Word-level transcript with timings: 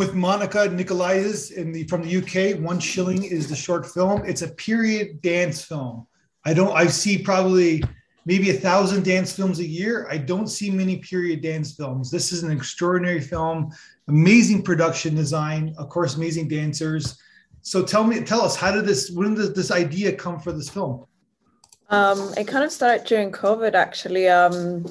with 0.00 0.14
Monica 0.14 0.66
Nicolaides 0.66 1.52
in 1.52 1.72
the 1.72 1.84
from 1.84 2.00
the 2.02 2.16
UK. 2.16 2.58
One 2.58 2.80
Shilling 2.80 3.22
is 3.22 3.50
the 3.50 3.54
short 3.54 3.84
film. 3.84 4.24
It's 4.24 4.40
a 4.40 4.48
period 4.48 5.20
dance 5.20 5.62
film. 5.62 6.06
I 6.46 6.54
don't. 6.54 6.72
I 6.74 6.86
see 6.86 7.18
probably 7.18 7.84
maybe 8.24 8.48
a 8.48 8.54
thousand 8.54 9.04
dance 9.04 9.30
films 9.30 9.58
a 9.58 9.66
year. 9.66 10.08
I 10.10 10.16
don't 10.16 10.46
see 10.46 10.70
many 10.70 10.96
period 10.96 11.42
dance 11.42 11.74
films. 11.74 12.10
This 12.10 12.32
is 12.32 12.42
an 12.42 12.50
extraordinary 12.50 13.20
film. 13.20 13.72
Amazing 14.08 14.62
production 14.62 15.14
design. 15.14 15.74
Of 15.76 15.90
course, 15.90 16.16
amazing 16.16 16.48
dancers. 16.48 17.18
So 17.60 17.84
tell 17.84 18.02
me, 18.02 18.22
tell 18.22 18.40
us, 18.40 18.56
how 18.56 18.72
did 18.72 18.86
this? 18.86 19.10
When 19.10 19.34
did 19.34 19.54
this 19.54 19.70
idea 19.70 20.16
come 20.16 20.40
for 20.40 20.50
this 20.50 20.70
film? 20.70 21.04
Um, 21.90 22.32
it 22.38 22.46
kind 22.46 22.64
of 22.64 22.72
started 22.72 23.06
during 23.06 23.32
COVID, 23.32 23.74
actually. 23.74 24.30
Um, 24.30 24.86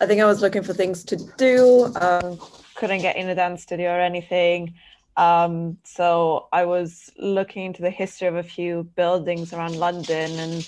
I 0.00 0.06
think 0.06 0.22
I 0.22 0.24
was 0.24 0.40
looking 0.40 0.62
for 0.62 0.72
things 0.72 1.04
to 1.04 1.16
do. 1.36 1.92
Um, 1.96 2.38
couldn't 2.78 3.02
get 3.02 3.16
in 3.16 3.28
a 3.28 3.34
dance 3.34 3.62
studio 3.62 3.90
or 3.90 4.00
anything. 4.00 4.74
Um, 5.16 5.78
so 5.82 6.46
I 6.52 6.64
was 6.64 7.10
looking 7.18 7.64
into 7.64 7.82
the 7.82 7.90
history 7.90 8.28
of 8.28 8.36
a 8.36 8.42
few 8.42 8.84
buildings 8.94 9.52
around 9.52 9.74
London, 9.76 10.30
and 10.38 10.64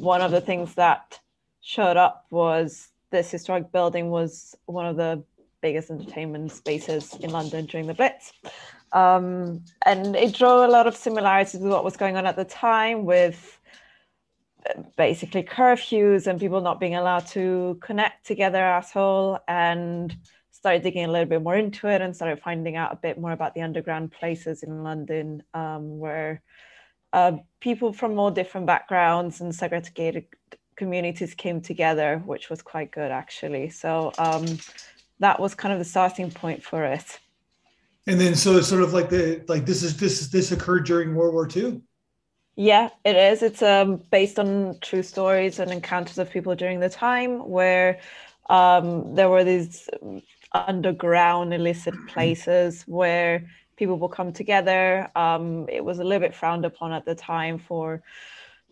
one 0.00 0.22
of 0.22 0.30
the 0.30 0.40
things 0.40 0.74
that 0.76 1.20
showed 1.60 1.98
up 1.98 2.26
was 2.30 2.88
this 3.10 3.30
historic 3.30 3.70
building 3.70 4.08
was 4.08 4.56
one 4.64 4.86
of 4.86 4.96
the 4.96 5.22
biggest 5.60 5.90
entertainment 5.90 6.50
spaces 6.50 7.14
in 7.20 7.30
London 7.30 7.66
during 7.66 7.86
the 7.86 7.94
Blitz. 7.94 8.32
Um, 8.92 9.62
and 9.84 10.16
it 10.16 10.34
drew 10.34 10.48
a 10.48 10.72
lot 10.76 10.86
of 10.86 10.96
similarities 10.96 11.60
with 11.60 11.70
what 11.70 11.84
was 11.84 11.98
going 11.98 12.16
on 12.16 12.26
at 12.26 12.36
the 12.36 12.46
time 12.46 13.04
with 13.04 13.60
basically 14.96 15.42
curfews 15.42 16.26
and 16.26 16.40
people 16.40 16.62
not 16.62 16.80
being 16.80 16.94
allowed 16.94 17.26
to 17.26 17.78
connect 17.82 18.26
together 18.26 18.64
at 18.64 18.96
all 18.96 19.38
and 19.48 20.16
started 20.62 20.84
digging 20.84 21.04
a 21.04 21.10
little 21.10 21.26
bit 21.26 21.42
more 21.42 21.56
into 21.56 21.88
it 21.88 22.00
and 22.00 22.14
started 22.14 22.40
finding 22.40 22.76
out 22.76 22.92
a 22.92 22.96
bit 22.96 23.18
more 23.18 23.32
about 23.32 23.52
the 23.52 23.62
underground 23.62 24.12
places 24.12 24.62
in 24.62 24.84
London 24.84 25.42
um, 25.54 25.98
where 25.98 26.40
uh, 27.12 27.32
people 27.58 27.92
from 27.92 28.16
all 28.16 28.30
different 28.30 28.64
backgrounds 28.64 29.40
and 29.40 29.52
segregated 29.52 30.24
communities 30.76 31.34
came 31.34 31.60
together, 31.60 32.22
which 32.24 32.48
was 32.48 32.62
quite 32.62 32.92
good 32.92 33.10
actually. 33.10 33.70
So 33.70 34.12
um, 34.18 34.46
that 35.18 35.40
was 35.40 35.52
kind 35.56 35.72
of 35.72 35.80
the 35.80 35.84
starting 35.84 36.30
point 36.30 36.62
for 36.62 36.84
it. 36.84 37.18
And 38.06 38.20
then, 38.20 38.36
so 38.36 38.56
it's 38.56 38.68
sort 38.68 38.84
of 38.84 38.92
like 38.92 39.10
the 39.10 39.44
like 39.48 39.66
this 39.66 39.82
is 39.82 39.96
this 39.96 40.28
this 40.28 40.52
occurred 40.52 40.86
during 40.86 41.16
World 41.16 41.34
War 41.34 41.48
II. 41.54 41.82
Yeah, 42.54 42.90
it 43.04 43.16
is. 43.16 43.42
It's 43.42 43.62
um, 43.62 44.00
based 44.12 44.38
on 44.38 44.78
true 44.80 45.02
stories 45.02 45.58
and 45.58 45.72
encounters 45.72 46.18
of 46.18 46.30
people 46.30 46.54
during 46.54 46.78
the 46.78 46.88
time 46.88 47.48
where 47.48 47.98
um, 48.48 49.16
there 49.16 49.28
were 49.28 49.42
these 49.42 49.88
underground 50.54 51.52
illicit 51.54 51.94
places 52.08 52.82
where 52.86 53.46
people 53.76 53.98
will 53.98 54.08
come 54.08 54.32
together. 54.32 55.10
Um, 55.16 55.66
it 55.68 55.84
was 55.84 55.98
a 55.98 56.04
little 56.04 56.20
bit 56.20 56.34
frowned 56.34 56.64
upon 56.64 56.92
at 56.92 57.04
the 57.04 57.14
time 57.14 57.58
for 57.58 58.02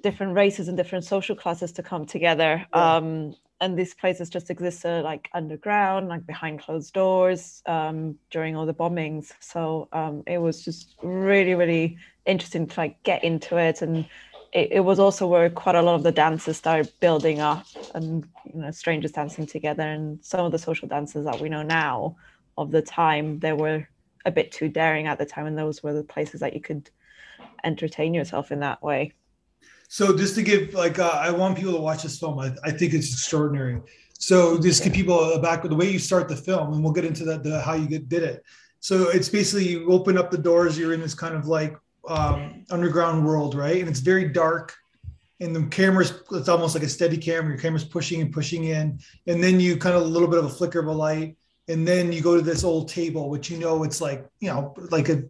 different 0.03 0.35
races 0.35 0.69
and 0.69 0.77
different 0.77 1.05
social 1.05 1.37
classes 1.37 1.73
to 1.73 1.83
come 1.83 2.07
together. 2.07 2.67
Yeah. 2.75 2.97
Um, 2.97 3.35
and 3.63 3.79
these 3.79 3.95
places 3.95 4.31
just 4.31 4.51
existed 4.51 5.03
like 5.03 5.29
underground, 5.35 6.09
like 6.09 6.27
behind 6.27 6.61
closed 6.61 6.95
doors 6.95 7.63
um, 7.67 8.17
during 8.31 8.57
all 8.57 8.65
the 8.65 8.75
bombings. 8.75 9.33
So 9.41 9.89
um, 9.93 10.23
it 10.27 10.39
was 10.39 10.65
just 10.65 10.95
really, 11.03 11.55
really 11.55 11.99
interesting 12.25 12.67
to 12.69 12.81
like 12.81 13.03
get 13.03 13.23
into 13.23 13.59
it. 13.59 13.83
And 13.83 14.07
it, 14.53 14.73
it, 14.73 14.81
was 14.81 14.99
also 14.99 15.27
where 15.27 15.49
quite 15.51 15.77
a 15.77 15.83
lot 15.83 15.95
of 15.95 16.03
the 16.03 16.13
dances 16.13 16.57
started 16.57 16.93
building 17.01 17.41
up 17.41 17.67
and, 17.95 18.27
you 18.53 18.61
know, 18.61 18.71
strangers 18.71 19.13
dancing 19.13 19.47
together. 19.47 19.83
And 19.83 20.25
some 20.25 20.45
of 20.45 20.53
the 20.53 20.59
social 20.59 20.89
dances 20.89 21.25
that 21.25 21.41
we 21.41 21.49
know 21.49 21.63
now 21.63 22.17
of 22.59 22.71
the 22.71 22.83
time, 22.83 23.39
they 23.39 23.53
were 23.53 23.89
a 24.25 24.31
bit 24.31 24.53
too 24.53 24.69
daring 24.69 25.07
at 25.07 25.19
the 25.19 25.27
time. 25.27 25.47
And 25.47 25.57
those 25.57 25.83
were 25.83 25.93
the 25.93 26.03
places 26.03 26.41
that 26.41 26.55
you 26.55 26.61
could 26.61 26.91
entertain 27.65 28.15
yourself 28.15 28.51
in 28.51 28.61
that 28.61 28.83
way. 28.83 29.13
So 29.89 30.17
just 30.17 30.37
to 30.37 30.43
give 30.43 30.73
like 30.75 31.01
uh, 31.01 31.19
I 31.21 31.33
want 31.33 31.57
people 31.57 31.73
to 31.73 31.81
watch 31.81 32.05
this 32.05 32.19
film. 32.19 32.39
I, 32.39 32.55
I 32.63 32.71
think 32.71 32.95
it's 32.95 33.13
extraordinary. 33.13 33.81
So 34.21 34.61
just 34.61 34.85
give 34.85 34.93
people 34.93 35.39
back 35.41 35.63
with 35.63 35.71
the 35.71 35.77
way 35.77 35.91
you 35.91 35.99
start 35.99 36.29
the 36.29 36.37
film, 36.37 36.73
and 36.73 36.85
we'll 36.85 36.93
get 36.93 37.05
into 37.05 37.25
that 37.25 37.43
the 37.43 37.61
how 37.61 37.75
you 37.75 37.89
get, 37.89 38.09
did 38.09 38.23
it. 38.23 38.45
So 38.79 39.09
it's 39.09 39.29
basically 39.29 39.69
you 39.69 39.91
open 39.91 40.17
up 40.17 40.31
the 40.31 40.39
doors. 40.39 40.79
You're 40.79 40.93
in 40.93 41.01
this 41.01 41.15
kind 41.15 41.35
of 41.35 41.49
like 41.49 41.77
um, 42.09 42.65
underground 42.71 43.25
world, 43.25 43.55
right? 43.55 43.81
And 43.81 43.89
it's 43.89 44.01
very 44.01 44.29
dark. 44.29 44.75
And 45.41 45.57
the 45.57 45.67
camera's 45.69 46.23
it's 46.33 46.49
almost 46.49 46.75
like 46.75 46.85
a 46.85 46.89
steady 46.89 47.17
camera. 47.17 47.53
Your 47.53 47.61
camera's 47.61 47.85
pushing 47.85 48.21
and 48.21 48.33
pushing 48.33 48.65
in, 48.65 49.01
and 49.27 49.43
then 49.43 49.59
you 49.59 49.77
kind 49.79 49.97
of 49.97 50.03
a 50.03 50.05
little 50.05 50.29
bit 50.29 50.39
of 50.39 50.45
a 50.45 50.51
flicker 50.51 50.81
of 50.81 50.87
a 50.87 50.93
light, 50.93 51.37
and 51.69 51.89
then 51.89 52.13
you 52.13 52.21
go 52.21 52.37
to 52.37 52.43
this 52.43 52.63
old 52.63 52.89
table, 52.89 53.31
which 53.31 53.51
you 53.51 53.57
know 53.57 53.83
it's 53.83 54.03
like 54.03 54.29
you 54.41 54.51
know 54.51 54.75
like 54.91 55.09
a 55.09 55.23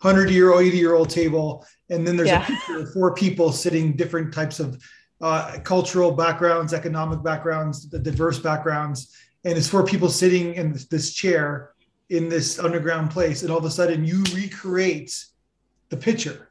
hundred 0.00 0.30
year 0.30 0.52
old, 0.52 0.62
eighty 0.62 0.78
year 0.78 0.94
old 0.94 1.10
table, 1.10 1.64
and 1.90 2.04
then 2.04 2.16
there's 2.16 2.28
yeah. 2.28 2.42
a 2.42 2.46
picture 2.46 2.78
of 2.80 2.92
four 2.92 3.14
people 3.14 3.52
sitting 3.52 3.94
different 3.94 4.34
types 4.34 4.58
of 4.58 4.82
uh, 5.20 5.58
cultural 5.62 6.10
backgrounds, 6.10 6.74
economic 6.74 7.22
backgrounds, 7.22 7.88
the 7.88 8.00
diverse 8.00 8.40
backgrounds, 8.40 9.16
and 9.44 9.56
it's 9.56 9.68
four 9.68 9.84
people 9.84 10.08
sitting 10.08 10.54
in 10.54 10.76
this 10.90 11.14
chair 11.14 11.70
in 12.10 12.28
this 12.28 12.58
underground 12.58 13.12
place, 13.12 13.42
and 13.42 13.50
all 13.52 13.58
of 13.58 13.64
a 13.64 13.70
sudden 13.70 14.04
you 14.04 14.24
recreate 14.34 15.24
the 15.92 15.96
picture. 15.98 16.48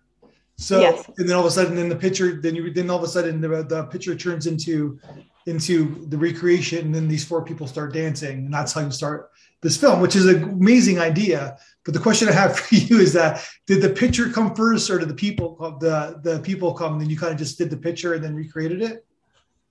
So 0.56 0.80
yes. 0.80 1.10
and 1.18 1.28
then 1.28 1.36
all 1.36 1.42
of 1.42 1.48
a 1.48 1.52
sudden, 1.52 1.76
then 1.76 1.90
the 1.90 1.96
picture, 1.96 2.40
then 2.40 2.56
you 2.56 2.72
then 2.72 2.90
all 2.90 3.00
of 3.00 3.04
a 3.04 3.08
sudden 3.08 3.42
the, 3.42 3.64
the 3.64 3.84
picture 3.86 4.16
turns 4.16 4.46
into 4.46 5.00
into 5.48 6.06
the 6.10 6.18
recreation, 6.18 6.86
and 6.86 6.96
then 6.96 7.08
these 7.08 7.26
four 7.26 7.44
people 7.44 7.66
start 7.66 7.94
dancing, 7.94 8.46
and 8.46 8.54
that's 8.54 8.72
how 8.74 8.82
you 8.82 8.92
start 8.92 9.32
this 9.62 9.76
film, 9.76 10.00
which 10.00 10.16
is 10.16 10.28
an 10.28 10.44
amazing 10.44 11.00
idea. 11.00 11.58
But 11.84 11.96
the 11.96 12.00
question 12.00 12.30
I 12.30 12.34
have 12.34 12.60
for 12.60 12.76
you 12.76 13.00
is 13.00 13.12
that 13.14 13.44
did 13.66 13.82
the 13.82 13.90
picture 13.90 14.30
come 14.30 14.54
first, 14.54 14.88
or 14.92 15.00
did 15.00 15.10
the 15.10 15.16
people 15.16 15.58
the 15.82 16.22
the 16.22 16.40
people 16.42 16.76
come? 16.76 16.94
And 16.94 17.02
then 17.02 17.10
you 17.10 17.18
kind 17.18 17.34
of 17.34 17.40
just 17.40 17.58
did 17.58 17.72
the 17.72 17.78
picture 17.78 18.14
and 18.14 18.24
then 18.24 18.36
recreated 18.36 18.84
it. 18.84 19.04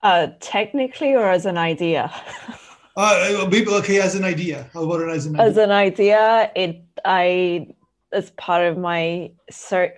Uh, 0.03 0.29
technically, 0.41 1.15
or 1.15 1.31
as 1.31 1.47
an 1.47 1.59
idea. 1.59 2.11
uh, 2.97 3.47
maybe 3.49 3.69
okay, 3.69 4.01
as 4.01 4.17
an 4.17 4.25
idea. 4.25 4.69
How 4.73 4.83
about 4.83 5.03
it 5.03 5.11
as 5.11 5.27
an 5.27 5.37
idea? 5.37 5.47
As 5.47 5.57
an 5.57 5.71
idea, 5.71 6.51
it 6.57 6.83
I 7.05 7.69
as 8.13 8.31
part 8.33 8.65
of 8.65 8.77
my 8.77 9.31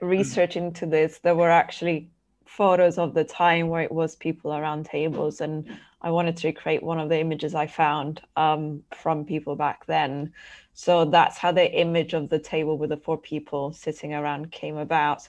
research 0.01 0.57
into 0.57 0.87
this, 0.87 1.19
there 1.19 1.35
were 1.35 1.51
actually 1.51 2.11
photos 2.47 2.99
of 2.99 3.15
the 3.15 3.25
time 3.25 3.69
where 3.69 3.83
it 3.83 3.93
was 3.93 4.15
people 4.17 4.53
around 4.53 4.85
tables 4.85 5.41
and 5.41 5.67
I 6.03 6.11
wanted 6.11 6.37
to 6.39 6.53
create 6.53 6.83
one 6.83 6.99
of 6.99 7.09
the 7.09 7.19
images 7.19 7.55
I 7.55 7.67
found 7.67 8.21
um, 8.37 8.83
from 8.95 9.25
people 9.25 9.57
back 9.57 9.87
then. 9.87 10.33
So 10.75 11.05
that's 11.05 11.39
how 11.39 11.53
the 11.53 11.73
image 11.73 12.13
of 12.13 12.29
the 12.29 12.41
table 12.41 12.77
with 12.77 12.91
the 12.91 12.97
four 12.97 13.17
people 13.17 13.73
sitting 13.73 14.13
around 14.13 14.51
came 14.51 14.77
about. 14.77 15.29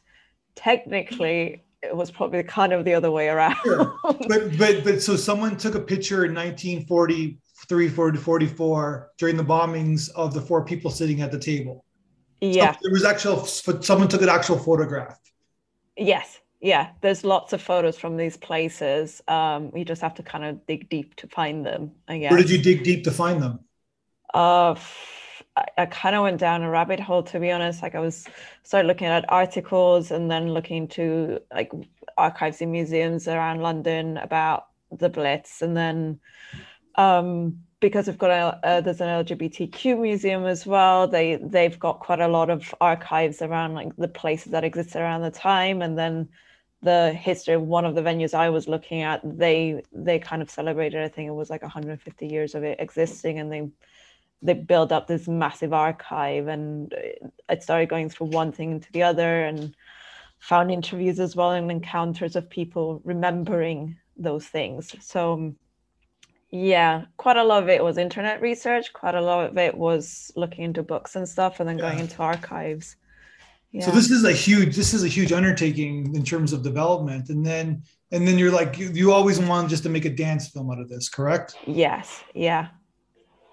Technically, 0.56 1.64
it 1.84 1.96
was 1.96 2.10
probably 2.10 2.44
kind 2.44 2.74
of 2.74 2.86
the 2.86 2.94
other 2.94 3.12
way 3.12 3.28
around. 3.30 3.56
Sure. 3.64 3.94
But 4.04 4.58
but 4.58 4.84
but 4.84 5.02
so 5.02 5.16
someone 5.16 5.58
took 5.58 5.76
a 5.76 5.80
picture 5.80 6.26
in 6.26 6.34
1943, 6.34 7.90
44 8.18 9.12
during 9.18 9.38
the 9.38 9.44
bombings 9.44 10.10
of 10.16 10.34
the 10.34 10.42
four 10.42 10.66
people 10.66 10.90
sitting 10.90 11.22
at 11.22 11.32
the 11.32 11.40
table. 11.40 11.86
Yeah. 12.44 12.74
So 12.74 12.80
there 12.84 12.92
was 12.92 13.06
actual 13.06 13.46
someone 13.46 14.08
took 14.08 14.22
an 14.22 14.30
actual 14.30 14.58
photograph. 14.58 15.20
Yes 15.98 16.40
yeah, 16.64 16.92
there's 17.02 17.26
lots 17.26 17.52
of 17.52 17.62
photos 17.62 17.98
from 18.00 18.16
these 18.16 18.38
places. 18.38 19.22
Um, 19.28 19.74
you 19.76 19.84
just 19.84 20.02
have 20.02 20.14
to 20.16 20.24
kind 20.24 20.46
of 20.46 20.66
dig 20.66 20.88
deep 20.88 21.14
to 21.18 21.28
find 21.28 21.66
them. 21.66 21.92
I 22.08 22.20
guess. 22.20 22.32
Where 22.32 22.42
did 22.42 22.50
you 22.50 22.58
dig 22.58 22.86
deep 22.86 23.04
to 23.04 23.12
find 23.12 23.44
them? 23.44 23.60
Uh, 24.34 24.76
I, 25.58 25.66
I 25.78 25.86
kind 25.88 26.16
of 26.16 26.24
went 26.24 26.40
down 26.40 26.64
a 26.64 26.70
rabbit 26.70 27.02
hole 27.02 27.22
to 27.24 27.40
be 27.42 27.52
honest. 27.52 27.84
Like 27.84 27.96
I 27.96 28.00
was 28.00 28.26
started 28.64 28.88
looking 28.88 29.08
at 29.08 29.26
articles 29.30 30.10
and 30.10 30.32
then 30.32 30.54
looking 30.54 30.88
to 30.90 31.42
like 31.54 31.74
archives 32.18 32.62
in 32.62 32.72
museums 32.72 33.28
around 33.28 33.62
London 33.62 34.16
about 34.16 34.68
the 34.90 35.10
Blitz, 35.10 35.62
and 35.62 35.76
then 35.76 36.22
um, 36.96 37.60
because 37.84 38.08
we've 38.08 38.18
got 38.18 38.32
a 38.32 38.66
uh, 38.66 38.82
there's 38.82 39.02
an 39.02 39.10
LGBTQ 39.26 40.00
museum 40.00 40.46
as 40.46 40.66
well. 40.66 41.06
They 41.06 41.36
they've 41.36 41.78
got 41.78 42.00
quite 42.00 42.22
a 42.22 42.30
lot 42.30 42.50
of 42.50 42.74
archives 42.80 43.42
around 43.42 43.74
like 43.74 43.94
the 43.98 44.08
places 44.08 44.54
that 44.54 44.64
existed 44.64 45.02
around 45.02 45.22
the 45.22 45.32
time, 45.32 45.82
and 45.82 45.98
then 45.98 46.30
the 46.82 47.12
history 47.14 47.56
of 47.56 47.64
one 47.64 47.86
of 47.86 47.94
the 47.96 48.02
venues 48.02 48.34
I 48.34 48.50
was 48.50 48.70
looking 48.70 49.02
at, 49.02 49.20
they 49.24 49.84
they 49.92 50.18
kind 50.18 50.42
of 50.42 50.50
celebrated. 50.50 51.04
I 51.04 51.10
think 51.10 51.28
it 51.28 51.34
was 51.34 51.50
like 51.50 51.62
150 51.62 52.26
years 52.26 52.56
of 52.56 52.64
it 52.64 52.80
existing, 52.80 53.38
and 53.40 53.52
they 53.52 53.70
they 54.42 54.54
built 54.54 54.94
up 54.94 55.08
this 55.08 55.28
massive 55.28 55.74
archive. 55.74 56.48
And 56.48 56.96
I 57.50 57.58
started 57.60 57.90
going 57.90 58.10
through 58.10 58.28
one 58.28 58.54
thing 58.54 58.72
into 58.72 58.92
the 58.94 59.04
other, 59.04 59.44
and 59.44 59.76
found 60.40 60.72
interviews 60.72 61.20
as 61.20 61.36
well 61.36 61.52
and 61.52 61.70
encounters 61.72 62.36
of 62.38 62.50
people 62.50 63.02
remembering 63.04 63.98
those 64.18 64.46
things. 64.48 64.96
So 65.02 65.56
yeah, 66.54 67.06
quite 67.18 67.38
a 67.38 67.44
lot 67.44 67.64
of 67.64 67.70
it 67.70 67.84
was 67.84 67.98
internet 67.98 68.40
research. 68.42 68.94
Quite 68.94 69.16
a 69.16 69.22
lot 69.22 69.50
of 69.50 69.58
it 69.58 69.76
was 69.76 70.32
looking 70.36 70.64
into 70.64 70.84
books 70.84 71.16
and 71.16 71.28
stuff, 71.28 71.60
and 71.60 71.68
then 71.68 71.78
yeah. 71.78 71.90
going 71.90 72.00
into 72.00 72.22
archives. 72.22 72.96
So 73.82 73.90
this 73.90 74.12
is 74.12 74.24
a 74.24 74.32
huge 74.32 74.76
this 74.76 74.94
is 74.94 75.04
a 75.04 75.08
huge 75.08 75.32
undertaking 75.32 76.16
in 76.16 76.24
terms 76.24 76.54
of 76.54 76.62
development, 76.62 77.30
and 77.30 77.44
then 77.44 77.82
and 78.12 78.28
then 78.28 78.38
you're 78.38 78.52
like 78.52 78.78
you, 78.78 78.92
you 78.92 79.12
always 79.12 79.40
want 79.40 79.68
just 79.68 79.82
to 79.82 79.90
make 79.90 80.06
a 80.06 80.12
dance 80.12 80.48
film 80.50 80.70
out 80.70 80.80
of 80.80 80.90
this, 80.90 81.10
correct? 81.10 81.56
Yes. 81.66 82.24
Yeah. 82.36 82.68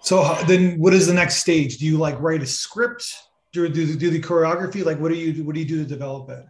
So 0.03 0.35
then, 0.47 0.79
what 0.79 0.93
is 0.93 1.07
the 1.07 1.15
next 1.15 1.37
stage? 1.37 1.79
Do 1.79 1.87
you 1.87 1.97
like 1.97 2.21
write 2.21 2.43
a 2.43 2.47
script? 2.47 3.15
do, 3.53 3.69
do, 3.69 3.97
do 3.97 4.11
the 4.11 4.21
choreography? 4.21 4.85
Like, 4.85 5.01
what 5.01 5.11
do 5.11 5.17
you 5.17 5.45
what 5.45 5.55
do 5.55 5.61
you 5.61 5.67
do 5.67 5.79
to 5.83 5.89
develop 5.89 6.31
it? 6.31 6.45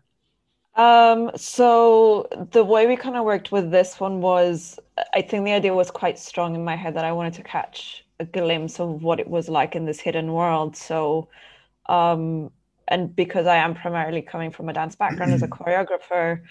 Um, 0.77 1.31
so 1.37 2.29
the 2.53 2.65
way 2.65 2.87
we 2.87 2.97
kind 2.97 3.17
of 3.17 3.25
worked 3.25 3.53
with 3.53 3.71
this 3.71 3.99
one 4.01 4.21
was, 4.21 4.79
I 5.15 5.23
think 5.23 5.45
the 5.45 5.53
idea 5.53 5.75
was 5.75 5.91
quite 5.91 6.19
strong 6.19 6.55
in 6.55 6.65
my 6.65 6.77
head 6.77 6.95
that 6.95 7.05
I 7.05 7.13
wanted 7.13 7.35
to 7.35 7.43
catch 7.43 8.05
a 8.21 8.25
glimpse 8.25 8.79
of 8.79 9.03
what 9.03 9.21
it 9.21 9.29
was 9.29 9.49
like 9.49 9.75
in 9.75 9.85
this 9.85 10.01
hidden 10.01 10.33
world. 10.33 10.77
So, 10.77 11.29
um, 11.87 12.51
and 12.89 13.15
because 13.15 13.47
I 13.47 13.57
am 13.57 13.75
primarily 13.75 14.23
coming 14.23 14.51
from 14.51 14.69
a 14.69 14.73
dance 14.73 14.95
background 14.97 15.33
as 15.33 15.43
a 15.43 15.49
choreographer, 15.59 16.43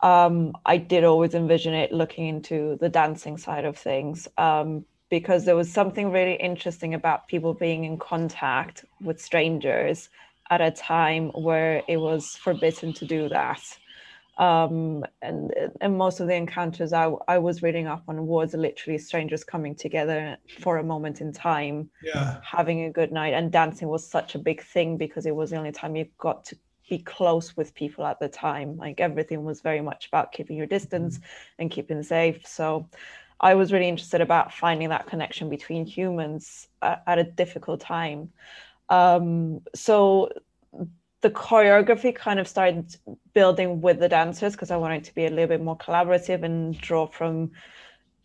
um, 0.00 0.52
I 0.66 0.76
did 0.76 1.04
always 1.04 1.34
envision 1.34 1.74
it 1.74 1.92
looking 1.92 2.28
into 2.28 2.76
the 2.80 2.88
dancing 2.88 3.38
side 3.38 3.64
of 3.64 3.76
things 3.76 4.28
um, 4.38 4.84
because 5.08 5.44
there 5.44 5.56
was 5.56 5.72
something 5.72 6.10
really 6.12 6.34
interesting 6.34 6.94
about 6.94 7.26
people 7.26 7.54
being 7.54 7.84
in 7.84 7.98
contact 7.98 8.84
with 9.00 9.20
strangers 9.20 10.10
at 10.50 10.60
a 10.60 10.70
time 10.70 11.28
where 11.30 11.82
it 11.88 11.96
was 11.96 12.36
forbidden 12.36 12.92
to 12.94 13.04
do 13.04 13.28
that. 13.28 13.62
Um, 14.36 15.04
and 15.22 15.52
and 15.80 15.96
most 15.96 16.18
of 16.18 16.26
the 16.26 16.34
encounters 16.34 16.92
I, 16.92 17.12
I 17.28 17.38
was 17.38 17.62
reading 17.62 17.86
up 17.86 18.02
on 18.08 18.26
was 18.26 18.52
literally 18.54 18.98
strangers 18.98 19.44
coming 19.44 19.76
together 19.76 20.36
for 20.60 20.78
a 20.78 20.82
moment 20.82 21.20
in 21.20 21.32
time, 21.32 21.88
yeah, 22.02 22.40
having 22.42 22.84
a 22.84 22.90
good 22.90 23.12
night. 23.12 23.34
And 23.34 23.52
dancing 23.52 23.88
was 23.88 24.08
such 24.08 24.34
a 24.34 24.40
big 24.40 24.62
thing 24.62 24.96
because 24.96 25.24
it 25.26 25.34
was 25.36 25.50
the 25.50 25.56
only 25.56 25.72
time 25.72 25.94
you 25.94 26.06
got 26.18 26.44
to 26.46 26.56
be 26.90 26.98
close 26.98 27.56
with 27.56 27.74
people 27.74 28.04
at 28.04 28.18
the 28.18 28.28
time. 28.28 28.76
Like 28.76 29.00
everything 29.00 29.44
was 29.44 29.60
very 29.60 29.80
much 29.80 30.08
about 30.08 30.32
keeping 30.32 30.56
your 30.56 30.66
distance 30.66 31.20
and 31.58 31.70
keeping 31.70 32.02
safe. 32.02 32.46
So 32.46 32.88
I 33.40 33.54
was 33.54 33.72
really 33.72 33.88
interested 33.88 34.20
about 34.20 34.52
finding 34.52 34.88
that 34.88 35.06
connection 35.06 35.48
between 35.48 35.86
humans 35.86 36.68
at, 36.82 37.02
at 37.06 37.18
a 37.18 37.24
difficult 37.24 37.80
time. 37.80 38.30
Um, 38.88 39.60
so 39.74 40.30
the 41.20 41.30
choreography 41.30 42.14
kind 42.14 42.38
of 42.38 42.46
started 42.46 42.96
building 43.32 43.80
with 43.80 43.98
the 43.98 44.08
dancers 44.08 44.52
because 44.52 44.70
I 44.70 44.76
wanted 44.76 45.04
to 45.04 45.14
be 45.14 45.24
a 45.24 45.30
little 45.30 45.46
bit 45.46 45.62
more 45.62 45.78
collaborative 45.78 46.42
and 46.42 46.78
draw 46.78 47.06
from 47.06 47.50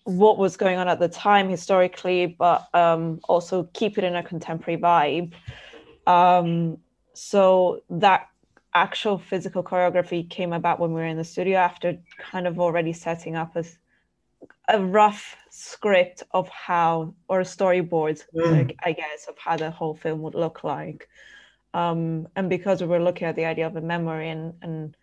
what 0.04 0.38
was 0.38 0.58
going 0.58 0.78
on 0.78 0.88
at 0.88 1.00
the 1.00 1.08
time 1.08 1.50
historically, 1.50 2.26
but 2.26 2.68
um, 2.74 3.20
also 3.30 3.70
keep 3.74 3.98
it 3.98 4.04
in 4.04 4.16
a 4.16 4.24
contemporary 4.24 4.80
vibe. 4.80 5.34
Um, 6.08 6.78
so 7.14 7.84
that 7.90 8.28
actual 8.74 9.18
physical 9.18 9.64
choreography 9.64 10.30
came 10.30 10.54
about 10.54 10.80
when 10.80 10.92
we 10.92 11.00
were 11.00 11.08
in 11.08 11.18
the 11.18 11.24
studio 11.24 11.58
after 11.58 11.98
kind 12.18 12.48
of 12.48 12.60
already 12.60 12.94
setting 12.94 13.36
up 13.36 13.52
as 13.56 13.78
a 14.68 14.82
rough 14.82 15.36
script 15.60 16.24
of 16.32 16.48
how 16.50 17.14
or 17.28 17.42
a 17.42 17.44
storyboard 17.44 18.24
mm. 18.34 18.74
I 18.84 18.92
guess 18.94 19.28
of 19.28 19.38
how 19.38 19.58
the 19.58 19.70
whole 19.70 19.94
film 19.94 20.22
would 20.22 20.36
look 20.36 20.64
like. 20.64 21.10
Um, 21.74 22.28
and 22.36 22.50
because 22.50 22.82
we 22.82 22.88
were 22.88 23.02
looking 23.02 23.28
at 23.28 23.36
the 23.36 23.46
idea 23.46 23.68
of 23.68 23.76
a 23.76 23.82
memory 23.82 24.30
and, 24.30 24.54
and 24.62 24.96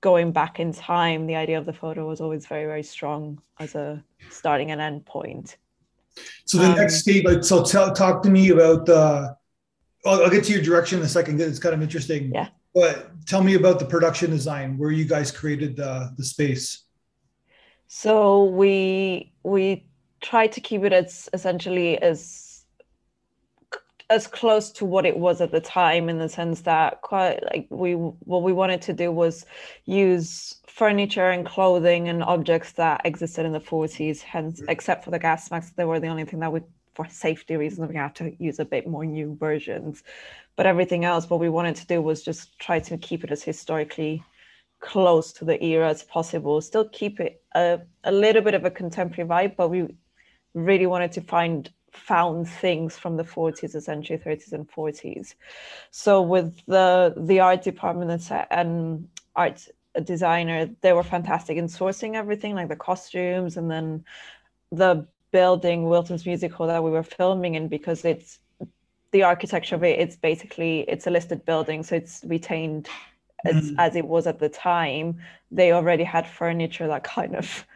going 0.00 0.32
back 0.32 0.58
in 0.58 0.72
time 0.72 1.26
the 1.26 1.36
idea 1.36 1.58
of 1.58 1.64
the 1.64 1.72
photo 1.72 2.08
was 2.08 2.20
always 2.20 2.46
very 2.46 2.64
very 2.64 2.82
strong 2.82 3.40
as 3.58 3.74
a 3.74 4.02
starting 4.30 4.72
and 4.72 4.80
end 4.80 5.06
point. 5.06 5.56
So 6.44 6.58
the 6.58 6.70
um, 6.70 6.76
next 6.76 7.00
stage 7.00 7.24
like 7.24 7.44
so 7.44 7.64
tell, 7.64 7.92
talk 7.94 8.22
to 8.24 8.30
me 8.30 8.50
about 8.50 8.86
the 8.86 9.36
I'll, 10.04 10.24
I'll, 10.24 10.30
get 10.30 10.44
to 10.44 10.52
your 10.52 10.62
direction 10.62 10.98
in 10.98 11.04
a 11.04 11.08
second 11.08 11.40
it's 11.40 11.58
kind 11.58 11.74
of 11.74 11.82
interesting. 11.82 12.32
Yeah. 12.34 12.48
But 12.74 13.10
tell 13.26 13.42
me 13.42 13.54
about 13.54 13.78
the 13.78 13.84
production 13.84 14.30
design 14.30 14.76
where 14.76 14.90
you 14.90 15.04
guys 15.04 15.30
created 15.30 15.76
the 15.76 16.12
the 16.16 16.24
space. 16.24 16.84
So 17.86 18.44
we 18.44 19.32
we 19.42 19.89
tried 20.20 20.52
to 20.52 20.60
keep 20.60 20.84
it 20.84 20.92
as 20.92 21.28
essentially 21.32 22.00
as 22.00 22.50
as 24.10 24.26
close 24.26 24.72
to 24.72 24.84
what 24.84 25.06
it 25.06 25.16
was 25.16 25.40
at 25.40 25.52
the 25.52 25.60
time 25.60 26.08
in 26.08 26.18
the 26.18 26.28
sense 26.28 26.62
that 26.62 27.00
quite 27.00 27.42
like 27.44 27.66
we 27.70 27.92
what 27.94 28.42
we 28.42 28.52
wanted 28.52 28.82
to 28.82 28.92
do 28.92 29.10
was 29.10 29.46
use 29.84 30.56
furniture 30.66 31.30
and 31.30 31.46
clothing 31.46 32.08
and 32.08 32.22
objects 32.24 32.72
that 32.72 33.00
existed 33.04 33.46
in 33.46 33.52
the 33.52 33.60
40s 33.60 34.20
hence 34.20 34.60
mm-hmm. 34.60 34.70
except 34.70 35.04
for 35.04 35.12
the 35.12 35.18
gas 35.18 35.50
masks 35.50 35.72
they 35.76 35.84
were 35.84 36.00
the 36.00 36.08
only 36.08 36.24
thing 36.24 36.40
that 36.40 36.52
we 36.52 36.60
for 36.94 37.06
safety 37.08 37.56
reasons 37.56 37.88
we 37.88 37.94
had 37.94 38.14
to 38.16 38.34
use 38.42 38.58
a 38.58 38.64
bit 38.64 38.86
more 38.86 39.06
new 39.06 39.36
versions 39.38 40.02
but 40.56 40.66
everything 40.66 41.04
else 41.04 41.30
what 41.30 41.40
we 41.40 41.48
wanted 41.48 41.76
to 41.76 41.86
do 41.86 42.02
was 42.02 42.22
just 42.22 42.58
try 42.58 42.80
to 42.80 42.98
keep 42.98 43.22
it 43.22 43.30
as 43.30 43.44
historically 43.44 44.22
close 44.80 45.32
to 45.32 45.44
the 45.44 45.62
era 45.64 45.88
as 45.88 46.02
possible 46.02 46.60
still 46.60 46.88
keep 46.88 47.20
it 47.20 47.42
a, 47.54 47.78
a 48.04 48.10
little 48.10 48.42
bit 48.42 48.54
of 48.54 48.64
a 48.64 48.70
contemporary 48.70 49.28
vibe 49.28 49.54
but 49.56 49.68
we 49.68 49.86
really 50.54 50.86
wanted 50.86 51.12
to 51.12 51.20
find 51.20 51.70
found 51.92 52.48
things 52.48 52.96
from 52.96 53.16
the 53.16 53.24
40s 53.24 53.74
essentially 53.74 54.18
30s 54.18 54.52
and 54.52 54.70
40s 54.70 55.34
so 55.90 56.22
with 56.22 56.64
the 56.66 57.14
the 57.16 57.40
art 57.40 57.62
department 57.62 58.30
and 58.50 59.08
art 59.34 59.66
designer 60.04 60.70
they 60.82 60.92
were 60.92 61.02
fantastic 61.02 61.56
in 61.56 61.66
sourcing 61.66 62.14
everything 62.14 62.54
like 62.54 62.68
the 62.68 62.76
costumes 62.76 63.56
and 63.56 63.70
then 63.70 64.04
the 64.70 65.04
building 65.32 65.84
wilton's 65.84 66.24
music 66.26 66.52
hall 66.52 66.68
that 66.68 66.82
we 66.82 66.90
were 66.90 67.02
filming 67.02 67.56
in 67.56 67.66
because 67.66 68.04
it's 68.04 68.38
the 69.10 69.24
architecture 69.24 69.74
of 69.74 69.82
it 69.82 69.98
it's 69.98 70.16
basically 70.16 70.80
it's 70.88 71.08
a 71.08 71.10
listed 71.10 71.44
building 71.44 71.82
so 71.82 71.96
it's 71.96 72.22
retained 72.26 72.88
as, 73.44 73.70
mm. 73.70 73.74
as 73.78 73.96
it 73.96 74.06
was 74.06 74.26
at 74.26 74.38
the 74.38 74.48
time 74.48 75.18
they 75.50 75.72
already 75.72 76.04
had 76.04 76.26
furniture 76.26 76.86
that 76.86 77.02
kind 77.02 77.34
of 77.34 77.66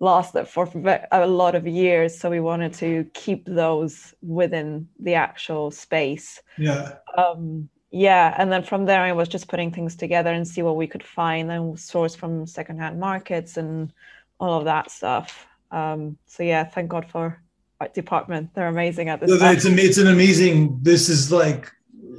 lasted 0.00 0.46
for 0.46 0.68
a 1.12 1.26
lot 1.26 1.54
of 1.54 1.66
years 1.66 2.18
so 2.18 2.30
we 2.30 2.40
wanted 2.40 2.72
to 2.72 3.06
keep 3.12 3.44
those 3.44 4.14
within 4.22 4.88
the 4.98 5.14
actual 5.14 5.70
space. 5.70 6.40
Yeah. 6.58 6.94
Um 7.16 7.68
yeah 7.92 8.34
and 8.38 8.52
then 8.52 8.62
from 8.62 8.86
there 8.86 9.02
i 9.02 9.10
was 9.10 9.26
just 9.26 9.48
putting 9.48 9.72
things 9.72 9.96
together 9.96 10.32
and 10.32 10.46
see 10.46 10.62
what 10.62 10.76
we 10.76 10.86
could 10.86 11.02
find 11.02 11.50
and 11.50 11.76
source 11.76 12.14
from 12.14 12.46
secondhand 12.46 13.00
markets 13.00 13.56
and 13.56 13.92
all 14.38 14.58
of 14.58 14.64
that 14.64 14.90
stuff. 14.90 15.46
Um 15.70 16.16
so 16.26 16.42
yeah 16.42 16.64
thank 16.64 16.88
god 16.88 17.08
for 17.10 17.42
art 17.78 17.94
department. 17.94 18.54
They're 18.54 18.68
amazing 18.68 19.10
at 19.10 19.20
this 19.20 19.30
it's, 19.30 19.64
it's 19.66 19.98
an 19.98 20.08
amazing 20.08 20.78
this 20.82 21.08
is 21.10 21.30
like 21.30 21.70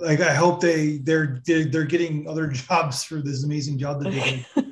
like 0.01 0.19
i 0.19 0.33
hope 0.33 0.62
they 0.62 0.98
they're 0.98 1.42
they're, 1.45 1.66
they're 1.66 1.83
getting 1.83 2.28
other 2.28 2.48
jobs 2.63 3.04
for 3.04 3.22
this 3.22 3.44
amazing 3.44 3.78
job 3.78 4.04
that 4.04 4.12
they 4.12 4.45
did 4.56 4.70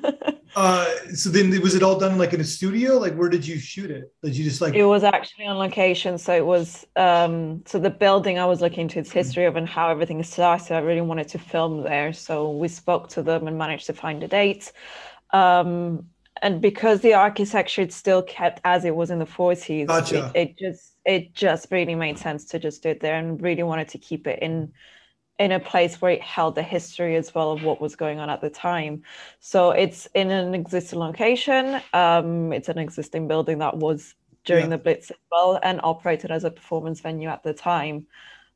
Uh, 0.56 0.86
so 1.14 1.30
then 1.30 1.50
was 1.62 1.74
it 1.74 1.82
all 1.82 1.98
done 1.98 2.18
like 2.18 2.32
in 2.32 2.40
a 2.40 2.44
studio? 2.44 2.98
Like 2.98 3.14
where 3.14 3.28
did 3.28 3.46
you 3.46 3.58
shoot 3.58 3.90
it? 3.90 4.12
Did 4.22 4.36
you 4.36 4.44
just 4.44 4.60
like 4.60 4.74
it 4.74 4.84
was 4.84 5.04
actually 5.04 5.46
on 5.46 5.58
location. 5.58 6.18
So 6.18 6.34
it 6.34 6.44
was 6.44 6.86
um 6.96 7.62
so 7.66 7.78
the 7.78 7.90
building 7.90 8.38
I 8.38 8.46
was 8.46 8.60
looking 8.60 8.88
to 8.88 8.98
its 8.98 9.12
history 9.12 9.44
of 9.44 9.56
and 9.56 9.68
how 9.68 9.88
everything 9.90 10.22
started. 10.22 10.74
I 10.74 10.80
really 10.80 11.00
wanted 11.00 11.28
to 11.28 11.38
film 11.38 11.82
there. 11.82 12.12
So 12.12 12.50
we 12.50 12.68
spoke 12.68 13.08
to 13.10 13.22
them 13.22 13.46
and 13.46 13.56
managed 13.58 13.86
to 13.86 13.92
find 13.92 14.22
a 14.22 14.28
date. 14.28 14.72
Um 15.32 16.06
and 16.42 16.60
because 16.60 17.00
the 17.00 17.14
architecture 17.14 17.82
is 17.82 17.94
still 17.94 18.22
kept 18.22 18.60
as 18.64 18.84
it 18.84 18.96
was 18.96 19.10
in 19.10 19.18
the 19.18 19.26
40s, 19.26 19.86
gotcha. 19.86 20.32
it, 20.34 20.48
it 20.48 20.58
just 20.58 20.96
it 21.04 21.34
just 21.34 21.68
really 21.70 21.94
made 21.94 22.18
sense 22.18 22.44
to 22.46 22.58
just 22.58 22.82
do 22.82 22.90
it 22.90 23.00
there 23.00 23.18
and 23.18 23.40
really 23.40 23.62
wanted 23.62 23.88
to 23.88 23.98
keep 23.98 24.26
it 24.26 24.40
in 24.42 24.72
in 25.40 25.52
a 25.52 25.58
place 25.58 26.02
where 26.02 26.12
it 26.12 26.20
held 26.20 26.54
the 26.54 26.62
history 26.62 27.16
as 27.16 27.34
well 27.34 27.50
of 27.50 27.64
what 27.64 27.80
was 27.80 27.96
going 27.96 28.20
on 28.20 28.28
at 28.28 28.42
the 28.42 28.50
time. 28.50 29.02
So 29.40 29.70
it's 29.70 30.06
in 30.14 30.30
an 30.30 30.54
existing 30.54 30.98
location. 30.98 31.80
Um, 31.94 32.52
it's 32.52 32.68
an 32.68 32.76
existing 32.76 33.26
building 33.26 33.58
that 33.58 33.78
was 33.78 34.14
during 34.44 34.64
yeah. 34.64 34.76
the 34.76 34.78
Blitz 34.78 35.10
as 35.10 35.16
well 35.32 35.58
and 35.62 35.80
operated 35.82 36.30
as 36.30 36.44
a 36.44 36.50
performance 36.50 37.00
venue 37.00 37.30
at 37.30 37.42
the 37.42 37.54
time. 37.54 38.06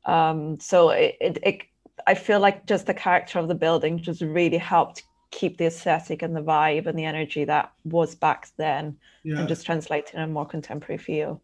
Um, 0.05 0.61
so 0.61 0.91
it, 0.91 1.17
it, 1.23 1.39
it, 1.43 1.63
I 2.07 2.15
feel 2.15 2.39
like 2.39 2.67
just 2.67 2.85
the 2.85 2.93
character 2.93 3.39
of 3.39 3.49
the 3.49 3.55
building 3.55 3.99
just 3.99 4.21
really 4.21 4.59
helped 4.59 5.05
keep 5.31 5.57
the 5.57 5.65
aesthetic 5.65 6.21
and 6.21 6.37
the 6.37 6.43
vibe 6.43 6.87
and 6.87 6.99
the 6.99 7.07
energy 7.07 7.47
that 7.47 7.73
was 7.85 8.15
back 8.15 8.49
then 8.59 8.99
yeah. 9.23 9.39
and 9.39 9.49
just 9.49 9.65
translate 9.65 10.13
in 10.13 10.21
a 10.21 10.27
more 10.27 10.47
contemporary 10.47 10.99
feel. 10.99 11.41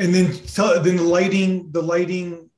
And 0.00 0.12
then, 0.12 0.32
then 0.56 0.96
the 0.96 1.02
lighting, 1.04 1.70
the 1.70 1.82
lighting 1.82 2.49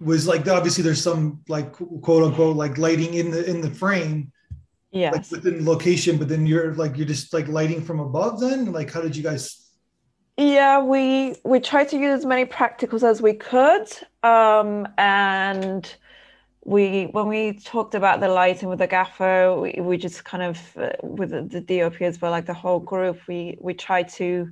was 0.00 0.26
like 0.26 0.48
obviously 0.48 0.82
there's 0.82 1.02
some 1.02 1.42
like 1.48 1.72
quote 1.72 2.24
unquote 2.24 2.56
like 2.56 2.78
lighting 2.78 3.14
in 3.14 3.30
the 3.30 3.48
in 3.48 3.60
the 3.60 3.70
frame. 3.70 4.32
Yeah 4.90 5.10
like 5.12 5.30
within 5.30 5.64
location 5.64 6.18
but 6.18 6.28
then 6.28 6.46
you're 6.46 6.74
like 6.74 6.96
you're 6.96 7.06
just 7.06 7.32
like 7.32 7.48
lighting 7.48 7.82
from 7.82 8.00
above 8.00 8.40
then? 8.40 8.72
Like 8.72 8.92
how 8.92 9.00
did 9.00 9.16
you 9.16 9.22
guys 9.22 9.70
yeah 10.36 10.80
we 10.82 11.34
we 11.44 11.60
tried 11.60 11.88
to 11.88 11.98
use 11.98 12.18
as 12.18 12.24
many 12.24 12.44
practicals 12.44 13.02
as 13.02 13.20
we 13.20 13.34
could 13.34 13.86
um 14.22 14.88
and 14.96 15.94
we 16.64 17.04
when 17.12 17.26
we 17.28 17.52
talked 17.52 17.94
about 17.94 18.20
the 18.20 18.28
lighting 18.28 18.68
with 18.68 18.78
the 18.78 18.86
gaffer 18.86 19.54
we, 19.60 19.80
we 19.80 19.96
just 19.96 20.24
kind 20.24 20.42
of 20.42 20.58
uh, 20.76 20.90
with 21.02 21.30
the, 21.30 21.42
the 21.42 21.60
dop 21.60 22.00
as 22.00 22.20
well 22.20 22.30
like 22.30 22.46
the 22.46 22.54
whole 22.54 22.80
group 22.80 23.18
we 23.28 23.56
we 23.60 23.74
tried 23.74 24.08
to 24.08 24.50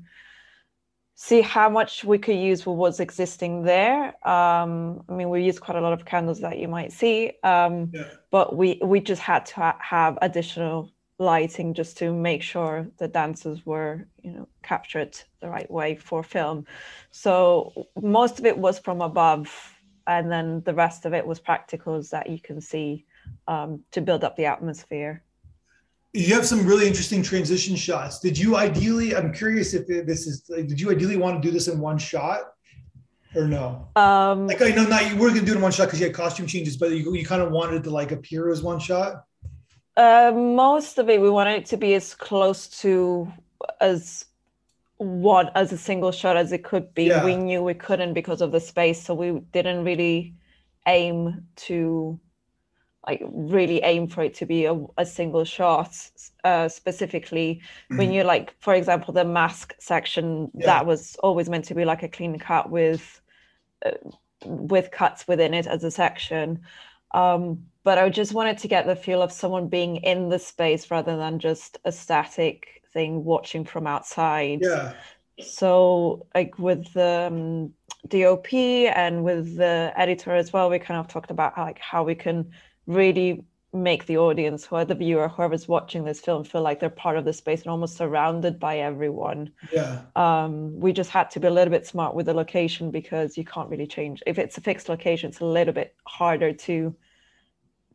see 1.21 1.41
how 1.41 1.69
much 1.69 2.05
we 2.05 2.17
could 2.17 2.37
use 2.37 2.63
for 2.63 2.77
what's 2.77 3.01
existing 3.01 3.65
there. 3.65 4.15
Um, 4.27 5.03
I 5.09 5.13
mean, 5.15 5.31
we 5.31 5.43
use 5.43 5.59
quite 5.59 5.77
a 5.77 5.81
lot 5.81 5.93
of 5.93 6.05
candles 6.05 6.39
that 6.43 6.59
you 6.61 6.69
might 6.69 6.93
see, 6.93 7.33
um, 7.43 7.91
yeah. 7.93 8.05
but 8.31 8.55
we 8.57 8.79
we 8.85 9.01
just 9.01 9.21
had 9.21 9.45
to 9.47 9.55
ha- 9.57 9.79
have 9.81 10.17
additional 10.23 10.93
lighting 11.19 11.75
just 11.75 11.99
to 11.99 12.13
make 12.15 12.41
sure 12.41 12.87
the 12.99 13.09
dancers 13.09 13.67
were, 13.67 14.07
you 14.23 14.31
know, 14.31 14.47
captured 14.63 15.19
the 15.41 15.49
right 15.49 15.69
way 15.69 15.97
for 15.97 16.23
film. 16.23 16.65
So 17.11 17.89
most 18.01 18.39
of 18.39 18.47
it 18.47 18.57
was 18.57 18.79
from 18.79 19.01
above. 19.01 19.49
and 20.07 20.31
then 20.33 20.63
the 20.65 20.75
rest 20.75 21.05
of 21.05 21.13
it 21.13 21.27
was 21.27 21.39
practicals 21.41 22.11
that 22.11 22.31
you 22.31 22.41
can 22.41 22.61
see 22.61 23.05
um, 23.47 23.83
to 23.91 24.01
build 24.01 24.23
up 24.25 24.37
the 24.37 24.47
atmosphere. 24.47 25.23
You 26.19 26.35
have 26.35 26.45
some 26.45 26.67
really 26.67 26.89
interesting 26.89 27.23
transition 27.23 27.77
shots. 27.77 28.19
Did 28.19 28.37
you 28.37 28.57
ideally? 28.57 29.15
I'm 29.15 29.33
curious 29.33 29.73
if 29.73 29.87
this 29.87 30.27
is. 30.27 30.45
Like, 30.49 30.67
did 30.67 30.81
you 30.81 30.91
ideally 30.91 31.17
want 31.17 31.41
to 31.41 31.49
do 31.49 31.53
this 31.53 31.69
in 31.69 31.79
one 31.79 31.97
shot, 31.97 32.41
or 33.37 33.47
no? 33.47 33.89
Um, 33.95 34.49
like 34.49 34.61
I 34.61 34.71
know 34.71 34.85
not 34.85 35.09
you 35.09 35.17
were 35.17 35.29
gonna 35.29 35.43
do 35.43 35.53
it 35.53 35.57
in 35.57 35.63
one 35.63 35.71
shot 35.71 35.85
because 35.85 36.01
you 36.01 36.07
had 36.07 36.17
costume 36.17 36.49
changes, 36.49 36.77
but 36.77 36.91
you, 36.91 37.15
you 37.15 37.25
kind 37.25 37.41
of 37.41 37.53
wanted 37.53 37.85
to 37.85 37.91
like 37.91 38.11
appear 38.11 38.51
as 38.51 38.63
one 38.63 38.81
shot. 38.81 39.27
Uh, 39.97 40.33
most 40.35 40.99
of 40.99 41.09
it, 41.09 41.21
we 41.21 41.31
wanted 41.31 41.55
it 41.61 41.67
to 41.67 41.77
be 41.77 41.95
as 41.95 42.17
close 42.17 42.67
to 42.81 43.33
as 43.81 44.25
one 44.97 45.51
as 45.55 45.73
a 45.73 45.79
single 45.79 46.11
shot 46.11 46.37
as 46.37 46.51
it 46.51 46.65
could 46.65 46.93
be. 46.95 47.05
Yeah. 47.05 47.25
We 47.25 47.37
knew 47.37 47.63
we 47.63 47.75
couldn't 47.75 48.15
because 48.15 48.41
of 48.41 48.51
the 48.51 48.61
space, 48.61 49.01
so 49.01 49.15
we 49.15 49.39
didn't 49.53 49.85
really 49.85 50.35
aim 50.89 51.47
to 51.69 52.19
like 53.09 53.23
really 53.33 53.81
aim 53.83 54.07
for 54.07 54.23
it 54.23 54.35
to 54.35 54.45
be 54.45 54.67
a, 54.67 54.79
a 54.99 55.07
single 55.07 55.45
shot 55.45 55.97
uh, 56.45 56.69
specifically 56.69 57.61
mm-hmm. 57.85 57.97
when 57.97 58.13
you 58.13 58.23
like 58.23 58.55
for 58.61 58.75
example 58.75 59.15
the 59.15 59.25
mask 59.25 59.75
section 59.79 60.51
yeah. 60.55 60.67
that 60.67 60.87
was 60.87 61.17
always 61.23 61.49
meant 61.49 61.65
to 61.65 61.75
be 61.75 61.87
like 61.87 62.03
a 62.03 62.09
clean 62.09 62.39
cut 62.39 62.71
with 62.71 63.21
uh, 63.87 63.93
with 64.45 64.91
cuts 64.91 65.27
within 65.27 65.55
it 65.55 65.67
as 65.67 65.83
a 65.85 65.91
section 65.91 66.61
um, 67.15 67.59
but 67.83 67.97
i 67.97 68.09
just 68.11 68.35
wanted 68.35 68.59
to 68.59 68.69
get 68.69 68.87
the 68.87 68.95
feel 68.95 69.23
of 69.23 69.33
someone 69.33 69.69
being 69.69 69.97
in 69.97 70.29
the 70.29 70.39
space 70.39 70.91
rather 70.91 71.17
than 71.17 71.39
just 71.39 71.79
a 71.87 71.93
static 71.93 72.83
thing 72.93 73.25
watching 73.25 73.65
from 73.65 73.87
outside 73.87 74.59
yeah 74.61 74.93
so 75.41 76.27
like 76.35 76.59
with 76.59 76.93
the 76.95 77.29
um, 77.31 77.73
dop 78.09 78.53
and 78.53 79.23
with 79.23 79.57
the 79.57 79.93
editor 79.97 80.35
as 80.35 80.53
well 80.53 80.69
we 80.69 80.79
kind 80.79 80.99
of 80.99 81.07
talked 81.07 81.31
about 81.31 81.55
how, 81.55 81.65
like 81.65 81.79
how 81.79 82.03
we 82.03 82.15
can 82.15 82.51
really 82.89 83.45
make 83.73 84.07
the 84.07 84.17
audience, 84.17 84.65
who 84.65 84.77
are 84.77 84.85
the 84.85 84.95
viewer, 84.95 85.29
whoever's 85.29 85.69
watching 85.69 86.03
this 86.03 86.21
film, 86.21 86.43
feel 86.43 86.63
like 86.63 86.81
they're 86.81 86.89
part 86.89 87.19
of 87.19 87.25
the 87.27 87.33
space 87.33 87.61
and 87.61 87.71
almost 87.71 87.97
surrounded 87.97 88.59
by 88.59 88.79
everyone. 88.79 89.51
Yeah. 89.71 90.01
Um, 90.17 90.81
we 90.81 90.93
just 90.93 91.11
had 91.11 91.31
to 91.33 91.41
be 91.41 91.49
a 91.49 91.51
little 91.51 91.71
bit 91.71 91.87
smart 91.87 92.15
with 92.15 92.27
the 92.27 92.35
location 92.35 92.91
because 92.91 93.37
you 93.37 93.45
can't 93.45 93.69
really 93.69 93.87
change. 93.87 94.23
If 94.27 94.39
it's 94.39 94.57
a 94.57 94.63
fixed 94.63 94.89
location, 94.89 95.29
it's 95.29 95.41
a 95.41 95.45
little 95.45 95.75
bit 95.75 95.95
harder 96.07 96.53
to 96.53 96.97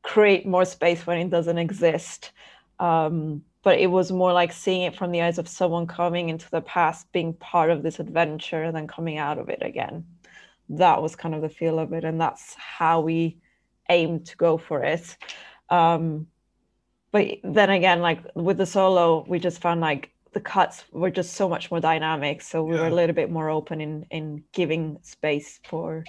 create 0.04 0.46
more 0.46 0.66
space 0.66 1.08
when 1.08 1.18
it 1.18 1.32
doesn't 1.32 1.58
exist. 1.58 2.32
Um, 2.80 3.44
but 3.64 3.80
it 3.80 3.88
was 3.88 4.12
more 4.12 4.32
like 4.32 4.54
seeing 4.54 4.84
it 4.84 4.96
from 4.96 5.12
the 5.12 5.24
eyes 5.24 5.40
of 5.40 5.48
someone 5.48 5.88
coming 5.88 6.30
into 6.30 6.50
the 6.52 6.62
past, 6.62 7.12
being 7.14 7.34
part 7.34 7.72
of 7.72 7.82
this 7.82 8.00
adventure, 8.00 8.62
and 8.62 8.76
then 8.76 8.88
coming 8.88 9.18
out 9.18 9.40
of 9.40 9.50
it 9.50 9.64
again. 9.64 10.06
That 10.70 11.02
was 11.02 11.16
kind 11.16 11.34
of 11.34 11.42
the 11.42 11.50
feel 11.50 11.80
of 11.80 11.94
it, 11.94 12.04
and 12.04 12.22
that's 12.22 12.54
how 12.56 13.00
we 13.02 13.38
aim 13.90 14.24
to 14.24 14.36
go 14.38 14.58
for 14.58 14.84
it. 14.84 15.18
Um, 15.70 16.28
but 17.12 17.28
then 17.44 17.70
again, 17.70 18.02
like 18.02 18.24
with 18.36 18.58
the 18.58 18.66
solo, 18.66 19.26
we 19.28 19.40
just 19.40 19.62
found 19.62 19.82
like 19.82 20.12
the 20.34 20.40
cuts 20.40 20.84
were 20.92 21.12
just 21.12 21.34
so 21.34 21.48
much 21.48 21.70
more 21.70 21.80
dynamic. 21.80 22.42
So 22.42 22.64
we 22.64 22.76
yeah. 22.76 22.82
were 22.82 22.88
a 22.88 22.94
little 22.94 23.16
bit 23.16 23.30
more 23.30 23.50
open 23.50 23.82
in 23.82 24.06
in 24.10 24.44
giving 24.52 24.98
space 25.04 25.60
for 25.64 26.04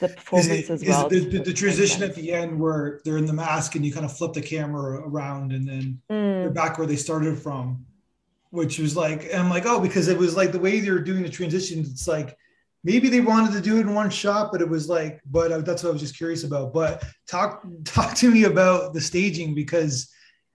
the 0.00 0.08
performance 0.08 0.68
it, 0.68 0.70
as 0.70 0.84
well. 0.84 1.08
The, 1.08 1.20
the, 1.20 1.38
the, 1.38 1.52
transition 1.52 2.02
at 2.02 2.14
the 2.14 2.32
end 2.32 2.58
where 2.58 3.00
they're 3.04 3.18
in 3.18 3.26
the 3.26 3.32
mask 3.32 3.74
and 3.74 3.84
you 3.84 3.92
kind 3.92 4.04
of 4.04 4.16
flip 4.16 4.32
the 4.32 4.42
camera 4.42 5.00
around 5.06 5.52
and 5.52 5.68
then 5.68 6.00
mm. 6.10 6.42
they're 6.42 6.50
back 6.50 6.78
where 6.78 6.86
they 6.86 6.96
started 6.96 7.38
from, 7.38 7.84
which 8.50 8.78
was 8.78 8.96
like, 8.96 9.32
I'm 9.34 9.48
like, 9.48 9.64
oh, 9.66 9.80
because 9.80 10.08
it 10.08 10.18
was 10.18 10.36
like 10.36 10.50
the 10.50 10.58
way 10.58 10.80
they 10.80 10.90
were 10.90 10.98
doing 10.98 11.22
the 11.22 11.28
transition, 11.28 11.80
it's 11.80 12.08
like 12.08 12.36
maybe 12.84 13.08
they 13.08 13.20
wanted 13.20 13.52
to 13.52 13.60
do 13.60 13.76
it 13.78 13.82
in 13.82 13.94
one 13.94 14.10
shot, 14.10 14.50
but 14.52 14.60
it 14.60 14.68
was 14.68 14.88
like, 14.88 15.20
but 15.30 15.64
that's 15.64 15.82
what 15.82 15.90
I 15.90 15.92
was 15.92 16.02
just 16.02 16.16
curious 16.16 16.44
about. 16.44 16.72
But 16.72 17.04
talk 17.26 17.64
talk 17.84 18.14
to 18.16 18.30
me 18.30 18.44
about 18.44 18.94
the 18.94 19.00
staging 19.00 19.54
because 19.54 20.10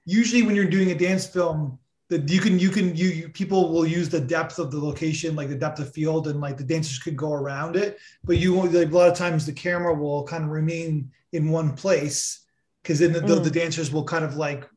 usually 0.06 0.44
when 0.44 0.56
you're 0.56 0.66
doing 0.66 0.92
a 0.92 0.96
dance 0.96 1.26
film, 1.26 1.80
that 2.10 2.30
you 2.30 2.40
can 2.40 2.58
you 2.58 2.70
can 2.70 2.96
you, 2.96 3.10
you, 3.10 3.30
people 3.30 3.72
will 3.72 3.86
use 3.86 4.10
the 4.10 4.20
depth 4.20 4.60
of 4.60 4.72
the 4.72 4.80
location, 4.80 5.36
like 5.36 5.50
the 5.50 5.56
depth 5.56 5.80
of 5.80 5.94
field, 5.94 6.28
and 6.28 6.40
like 6.40 6.58
the 6.58 6.64
dancers 6.64 7.00
could 7.00 7.18
go 7.18 7.34
around 7.34 7.76
it. 7.76 7.98
But 8.24 8.38
you 8.38 8.56
like 8.56 8.74
a 8.74 8.96
lot 8.96 9.10
of 9.10 9.18
times 9.18 9.46
the 9.46 9.54
camera 9.54 9.94
will 9.94 10.24
kind 10.24 10.44
of 10.44 10.50
remain 10.50 11.12
in 11.34 11.50
one 11.50 11.76
place 11.76 12.46
because 12.82 13.00
then 13.00 13.12
the, 13.12 13.20
mm. 13.20 13.28
the, 13.28 13.36
the 13.36 13.52
dancers 13.52 13.92
will 13.92 14.06
kind 14.06 14.24
of 14.24 14.38
like 14.38 14.70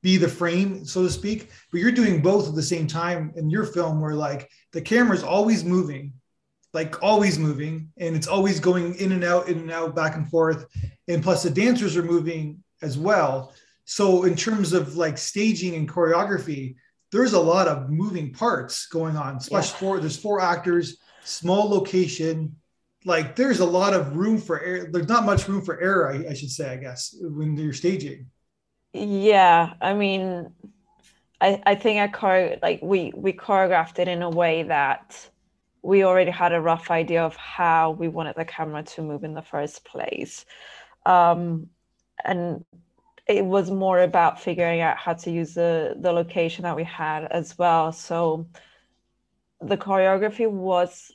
be 0.00 0.16
the 0.16 0.28
frame, 0.28 0.84
so 0.84 1.02
to 1.02 1.10
speak. 1.10 1.50
But 1.72 1.80
you're 1.80 1.90
doing 1.90 2.22
both 2.22 2.48
at 2.48 2.54
the 2.54 2.62
same 2.62 2.86
time 2.86 3.32
in 3.34 3.50
your 3.50 3.64
film, 3.64 4.00
where 4.00 4.14
like 4.14 4.48
the 4.72 4.80
camera 4.80 5.16
is 5.16 5.24
always 5.24 5.64
moving 5.64 6.12
like 6.74 7.02
always 7.02 7.38
moving 7.38 7.90
and 7.96 8.14
it's 8.14 8.26
always 8.26 8.60
going 8.60 8.94
in 8.96 9.12
and 9.12 9.24
out, 9.24 9.48
in 9.48 9.58
and 9.58 9.70
out, 9.70 9.94
back 9.94 10.16
and 10.16 10.28
forth. 10.28 10.66
And 11.08 11.22
plus 11.22 11.42
the 11.42 11.50
dancers 11.50 11.96
are 11.96 12.02
moving 12.02 12.62
as 12.82 12.98
well. 12.98 13.54
So 13.84 14.24
in 14.24 14.36
terms 14.36 14.72
of 14.72 14.96
like 14.96 15.16
staging 15.16 15.74
and 15.74 15.88
choreography, 15.88 16.76
there's 17.10 17.32
a 17.32 17.40
lot 17.40 17.68
of 17.68 17.88
moving 17.88 18.32
parts 18.32 18.86
going 18.86 19.16
on. 19.16 19.36
Especially 19.36 19.72
yeah. 19.72 19.78
four, 19.78 20.00
there's 20.00 20.18
four 20.18 20.40
actors, 20.40 20.98
small 21.24 21.68
location. 21.68 22.56
Like 23.04 23.34
there's 23.34 23.60
a 23.60 23.64
lot 23.64 23.94
of 23.94 24.16
room 24.16 24.38
for 24.38 24.60
air. 24.60 24.88
There's 24.92 25.08
not 25.08 25.24
much 25.24 25.48
room 25.48 25.62
for 25.62 25.80
error, 25.80 26.12
I, 26.12 26.30
I 26.30 26.34
should 26.34 26.50
say, 26.50 26.70
I 26.70 26.76
guess, 26.76 27.14
when 27.20 27.56
you're 27.56 27.72
staging. 27.72 28.26
Yeah, 28.92 29.74
I 29.80 29.94
mean, 29.94 30.50
I 31.40 31.62
I 31.64 31.74
think 31.74 32.00
I 32.00 32.08
chore 32.08 32.56
like 32.62 32.80
we 32.82 33.12
we 33.14 33.32
choreographed 33.32 33.98
it 33.98 34.08
in 34.08 34.22
a 34.22 34.30
way 34.30 34.64
that 34.64 35.30
we 35.82 36.04
already 36.04 36.30
had 36.30 36.52
a 36.52 36.60
rough 36.60 36.90
idea 36.90 37.24
of 37.24 37.36
how 37.36 37.92
we 37.92 38.08
wanted 38.08 38.36
the 38.36 38.44
camera 38.44 38.82
to 38.82 39.02
move 39.02 39.24
in 39.24 39.34
the 39.34 39.42
first 39.42 39.84
place. 39.84 40.44
Um, 41.06 41.68
and 42.24 42.64
it 43.26 43.44
was 43.44 43.70
more 43.70 44.00
about 44.00 44.40
figuring 44.40 44.80
out 44.80 44.96
how 44.96 45.14
to 45.14 45.30
use 45.30 45.54
the, 45.54 45.96
the 46.00 46.12
location 46.12 46.64
that 46.64 46.76
we 46.76 46.84
had 46.84 47.24
as 47.30 47.56
well. 47.56 47.92
So 47.92 48.48
the 49.60 49.76
choreography 49.76 50.50
was 50.50 51.12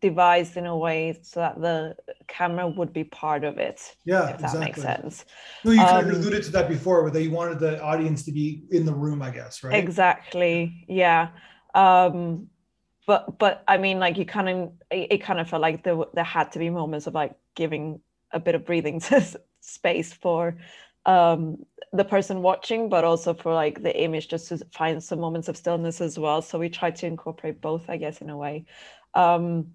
devised 0.00 0.56
in 0.56 0.66
a 0.66 0.76
way 0.76 1.18
so 1.22 1.40
that 1.40 1.60
the 1.60 1.96
camera 2.28 2.68
would 2.68 2.92
be 2.92 3.04
part 3.04 3.44
of 3.44 3.58
it. 3.58 3.96
Yeah, 4.04 4.28
if 4.28 4.38
that 4.40 4.44
exactly. 4.44 4.60
makes 4.60 4.82
sense. 4.82 5.24
No, 5.64 5.72
you 5.72 5.80
kind 5.80 6.06
um, 6.06 6.10
of 6.10 6.20
alluded 6.20 6.42
to 6.44 6.50
that 6.52 6.68
before, 6.68 7.02
where 7.02 7.18
you 7.18 7.30
wanted 7.30 7.58
the 7.58 7.82
audience 7.82 8.22
to 8.24 8.32
be 8.32 8.64
in 8.70 8.84
the 8.84 8.94
room, 8.94 9.22
I 9.22 9.30
guess, 9.30 9.64
right? 9.64 9.74
Exactly. 9.74 10.84
Yeah. 10.88 11.30
Um, 11.74 12.48
but 13.06 13.38
but 13.38 13.64
I 13.68 13.78
mean, 13.78 13.98
like 13.98 14.18
you 14.18 14.26
kind 14.26 14.48
of 14.48 14.72
it, 14.90 15.22
kind 15.22 15.40
of 15.40 15.48
felt 15.48 15.62
like 15.62 15.82
there 15.84 15.96
there 16.14 16.24
had 16.24 16.52
to 16.52 16.58
be 16.58 16.70
moments 16.70 17.06
of 17.06 17.14
like 17.14 17.34
giving 17.54 18.00
a 18.32 18.40
bit 18.40 18.54
of 18.54 18.64
breathing 18.66 19.00
space 19.60 20.12
for 20.12 20.56
um, 21.06 21.64
the 21.92 22.04
person 22.04 22.42
watching, 22.42 22.88
but 22.88 23.04
also 23.04 23.32
for 23.34 23.54
like 23.54 23.82
the 23.82 23.96
image 24.02 24.28
just 24.28 24.48
to 24.48 24.58
find 24.72 25.02
some 25.02 25.20
moments 25.20 25.48
of 25.48 25.56
stillness 25.56 26.00
as 26.00 26.18
well. 26.18 26.42
So 26.42 26.58
we 26.58 26.68
tried 26.68 26.96
to 26.96 27.06
incorporate 27.06 27.60
both, 27.60 27.88
I 27.88 27.96
guess, 27.96 28.20
in 28.20 28.30
a 28.30 28.36
way. 28.36 28.66
Um, 29.14 29.74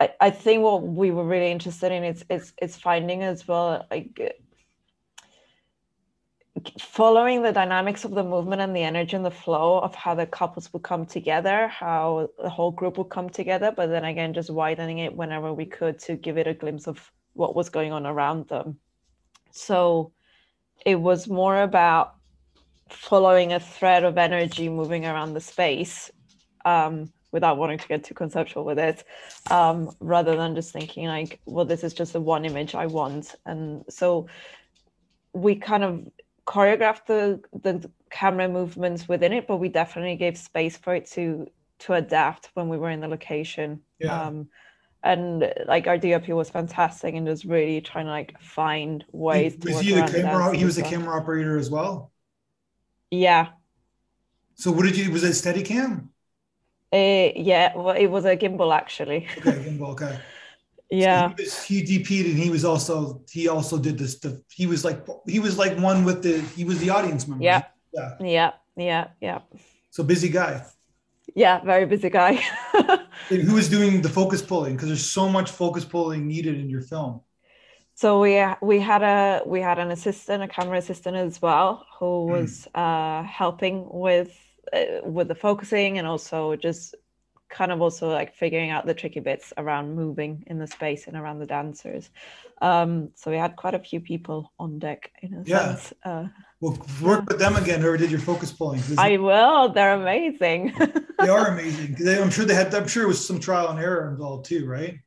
I, 0.00 0.10
I 0.20 0.30
think 0.30 0.62
what 0.62 0.82
we 0.82 1.10
were 1.10 1.24
really 1.26 1.50
interested 1.52 1.92
in 1.92 2.04
is 2.04 2.24
is, 2.30 2.52
is 2.60 2.76
finding 2.76 3.22
as 3.22 3.46
well 3.46 3.86
like 3.90 4.43
following 6.80 7.42
the 7.42 7.52
dynamics 7.52 8.04
of 8.04 8.12
the 8.12 8.22
movement 8.22 8.62
and 8.62 8.74
the 8.74 8.82
energy 8.82 9.16
and 9.16 9.24
the 9.24 9.30
flow 9.30 9.78
of 9.78 9.94
how 9.94 10.14
the 10.14 10.26
couples 10.26 10.72
would 10.72 10.82
come 10.82 11.06
together, 11.06 11.68
how 11.68 12.28
the 12.42 12.50
whole 12.50 12.70
group 12.70 12.98
would 12.98 13.10
come 13.10 13.28
together, 13.28 13.72
but 13.74 13.88
then 13.88 14.04
again, 14.04 14.34
just 14.34 14.50
widening 14.50 14.98
it 14.98 15.14
whenever 15.14 15.52
we 15.52 15.66
could 15.66 15.98
to 16.00 16.14
give 16.14 16.38
it 16.38 16.46
a 16.46 16.54
glimpse 16.54 16.86
of 16.86 17.10
what 17.34 17.54
was 17.54 17.68
going 17.68 17.92
on 17.92 18.06
around 18.06 18.48
them. 18.48 18.78
So 19.50 20.12
it 20.84 20.96
was 20.96 21.28
more 21.28 21.62
about 21.62 22.14
following 22.88 23.52
a 23.52 23.60
thread 23.60 24.04
of 24.04 24.18
energy 24.18 24.68
moving 24.68 25.06
around 25.06 25.34
the 25.34 25.40
space 25.40 26.10
um, 26.64 27.12
without 27.32 27.56
wanting 27.58 27.78
to 27.78 27.88
get 27.88 28.04
too 28.04 28.14
conceptual 28.14 28.64
with 28.64 28.78
it, 28.78 29.04
um, 29.50 29.90
rather 30.00 30.36
than 30.36 30.54
just 30.54 30.72
thinking 30.72 31.06
like, 31.06 31.40
well, 31.46 31.64
this 31.64 31.82
is 31.82 31.94
just 31.94 32.12
the 32.12 32.20
one 32.20 32.44
image 32.44 32.74
I 32.74 32.86
want. 32.86 33.34
And 33.46 33.84
so 33.88 34.28
we 35.32 35.56
kind 35.56 35.82
of 35.82 36.06
choreographed 36.46 37.06
the 37.06 37.40
the 37.62 37.90
camera 38.10 38.48
movements 38.48 39.08
within 39.08 39.32
it, 39.32 39.46
but 39.46 39.56
we 39.56 39.68
definitely 39.68 40.16
gave 40.16 40.36
space 40.38 40.76
for 40.76 40.94
it 40.94 41.06
to 41.12 41.46
to 41.80 41.94
adapt 41.94 42.50
when 42.54 42.68
we 42.68 42.78
were 42.78 42.90
in 42.90 43.00
the 43.00 43.08
location. 43.08 43.80
Yeah. 43.98 44.20
Um, 44.20 44.48
and 45.02 45.52
like 45.66 45.86
our 45.86 45.98
DOP 45.98 46.28
was 46.28 46.48
fantastic 46.48 47.14
and 47.14 47.26
just 47.26 47.44
really 47.44 47.80
trying 47.82 48.06
to 48.06 48.10
like 48.10 48.40
find 48.40 49.04
ways 49.12 49.56
was 49.62 49.80
he 49.80 49.92
the 49.92 50.06
camera 50.06 50.56
he 50.56 50.64
was 50.64 50.78
a 50.78 50.82
camera 50.82 51.20
operator 51.20 51.58
as 51.58 51.70
well? 51.70 52.10
Yeah. 53.10 53.48
So 54.54 54.72
what 54.72 54.84
did 54.84 54.96
you 54.96 55.10
was 55.10 55.24
it 55.24 55.32
Steadicam 55.32 56.08
uh, 56.92 57.32
yeah 57.36 57.76
well 57.76 57.96
it 57.96 58.06
was 58.06 58.24
a 58.24 58.36
gimbal 58.36 58.74
actually. 58.74 59.28
Okay 59.38 59.52
gimbal 59.52 59.90
okay 59.90 60.18
yeah 60.94 61.28
so 61.28 61.34
he, 61.36 61.42
was, 61.42 61.62
he 61.64 61.82
dp'd 61.82 62.26
and 62.26 62.38
he 62.38 62.50
was 62.50 62.64
also 62.64 63.22
he 63.30 63.48
also 63.48 63.78
did 63.78 63.98
this 63.98 64.18
the 64.20 64.42
he 64.50 64.66
was 64.66 64.84
like 64.84 65.06
he 65.26 65.40
was 65.40 65.58
like 65.58 65.76
one 65.78 66.04
with 66.04 66.22
the 66.22 66.40
he 66.56 66.64
was 66.64 66.78
the 66.78 66.90
audience 66.90 67.26
member 67.26 67.44
yeah 67.44 67.62
yeah 67.92 68.16
yeah 68.20 68.52
yeah 68.76 69.08
yeah 69.20 69.38
so 69.90 70.02
busy 70.02 70.28
guy 70.28 70.64
yeah 71.34 71.62
very 71.64 71.86
busy 71.86 72.10
guy 72.10 72.42
And 73.30 73.42
who 73.42 73.56
is 73.56 73.68
doing 73.68 74.02
the 74.02 74.08
focus 74.08 74.42
pulling? 74.42 74.74
Because 74.74 74.88
there's 74.88 75.04
so 75.04 75.28
much 75.28 75.50
focus 75.50 75.84
pulling 75.84 76.26
needed 76.26 76.58
in 76.58 76.68
your 76.68 76.82
film. 76.82 77.20
So 77.94 78.20
we 78.20 78.44
we 78.60 78.80
had 78.80 79.02
a 79.02 79.42
we 79.46 79.60
had 79.60 79.78
an 79.78 79.90
assistant, 79.90 80.42
a 80.42 80.48
camera 80.48 80.78
assistant 80.78 81.16
as 81.16 81.40
well, 81.40 81.86
who 81.98 82.26
hmm. 82.26 82.32
was 82.32 82.68
mm. 82.74 82.80
uh, 82.80 83.22
helping 83.22 83.86
with 83.88 84.36
uh, 84.72 85.00
with 85.04 85.28
the 85.28 85.34
focusing 85.34 85.98
and 85.98 86.06
also 86.06 86.56
just 86.56 86.94
kind 87.54 87.70
of 87.70 87.80
also 87.80 88.10
like 88.10 88.34
figuring 88.34 88.70
out 88.70 88.84
the 88.84 88.92
tricky 88.92 89.20
bits 89.20 89.52
around 89.56 89.94
moving 89.94 90.44
in 90.48 90.58
the 90.58 90.66
space 90.66 91.06
and 91.06 91.16
around 91.16 91.38
the 91.38 91.46
dancers. 91.46 92.10
Um, 92.60 93.10
so 93.14 93.30
we 93.30 93.36
had 93.36 93.56
quite 93.56 93.74
a 93.74 93.78
few 93.78 94.00
people 94.00 94.52
on 94.58 94.78
deck 94.78 95.12
in 95.22 95.34
a 95.34 95.42
yeah. 95.46 95.76
sense. 95.76 95.92
Uh, 96.02 96.26
well, 96.60 96.76
work 97.00 97.28
with 97.28 97.38
them 97.38 97.56
again. 97.56 97.84
Or 97.84 97.96
did 97.96 98.10
your 98.10 98.20
focus 98.20 98.52
pulling? 98.52 98.82
I 98.98 99.16
will. 99.16 99.68
They're 99.70 99.94
amazing. 99.94 100.74
they 101.20 101.28
are 101.28 101.48
amazing. 101.48 101.96
I'm 102.08 102.30
sure 102.30 102.44
they 102.44 102.54
had. 102.54 102.74
I'm 102.74 102.88
sure 102.88 103.04
it 103.04 103.08
was 103.08 103.24
some 103.24 103.38
trial 103.38 103.68
and 103.68 103.78
error 103.78 104.10
involved 104.10 104.46
too, 104.46 104.66
right? 104.66 104.98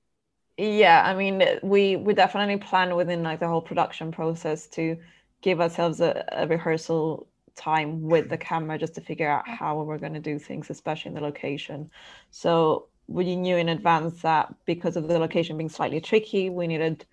Yeah, 0.58 1.04
I 1.06 1.14
mean, 1.14 1.44
we 1.62 1.98
we 1.98 2.14
definitely 2.14 2.58
plan 2.58 2.96
within 2.96 3.24
like 3.24 3.40
the 3.40 3.48
whole 3.48 3.62
production 3.62 4.12
process 4.12 4.68
to 4.68 4.98
give 5.42 5.62
ourselves 5.62 6.00
a, 6.02 6.26
a 6.32 6.48
rehearsal 6.48 7.28
time 7.58 8.02
with 8.02 8.30
the 8.30 8.38
mm-hmm. 8.38 8.48
camera 8.48 8.78
just 8.78 8.96
to 8.96 9.02
figure 9.02 9.30
out 9.30 9.48
how 9.48 9.82
we're 9.82 9.98
going 9.98 10.14
to 10.14 10.20
do 10.20 10.40
things, 10.40 10.70
especially 10.70 11.10
in 11.10 11.16
the 11.16 11.22
location. 11.22 11.90
So 12.32 12.88
we 13.08 13.36
knew 13.36 13.58
in 13.58 13.70
advance 13.70 14.22
that 14.22 14.54
because 14.66 14.96
of 14.96 15.08
the 15.08 15.20
location 15.20 15.58
being 15.58 15.70
slightly 15.70 16.00
tricky, 16.00 16.50
we 16.50 16.68
needed 16.68 17.06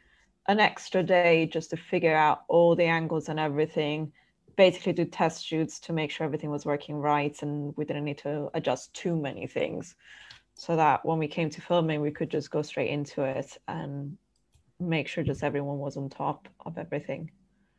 an 0.46 0.60
extra 0.60 1.02
day 1.02 1.46
just 1.46 1.70
to 1.70 1.76
figure 1.76 2.14
out 2.14 2.42
all 2.48 2.76
the 2.76 2.84
angles 2.84 3.28
and 3.28 3.40
everything 3.40 4.12
basically 4.56 4.92
do 4.92 5.04
test 5.04 5.44
shoots 5.44 5.80
to 5.80 5.92
make 5.92 6.10
sure 6.10 6.24
everything 6.24 6.50
was 6.50 6.64
working 6.64 6.94
right 6.94 7.42
and 7.42 7.74
we 7.76 7.84
didn't 7.84 8.04
need 8.04 8.18
to 8.18 8.50
adjust 8.54 8.94
too 8.94 9.16
many 9.16 9.46
things. 9.46 9.96
So 10.54 10.76
that 10.76 11.04
when 11.04 11.18
we 11.18 11.26
came 11.26 11.50
to 11.50 11.60
filming 11.60 12.00
we 12.00 12.12
could 12.12 12.30
just 12.30 12.50
go 12.50 12.62
straight 12.62 12.90
into 12.90 13.24
it 13.24 13.56
and 13.66 14.16
make 14.78 15.08
sure 15.08 15.24
just 15.24 15.42
everyone 15.42 15.78
was 15.78 15.96
on 15.96 16.08
top 16.08 16.48
of 16.64 16.78
everything 16.78 17.30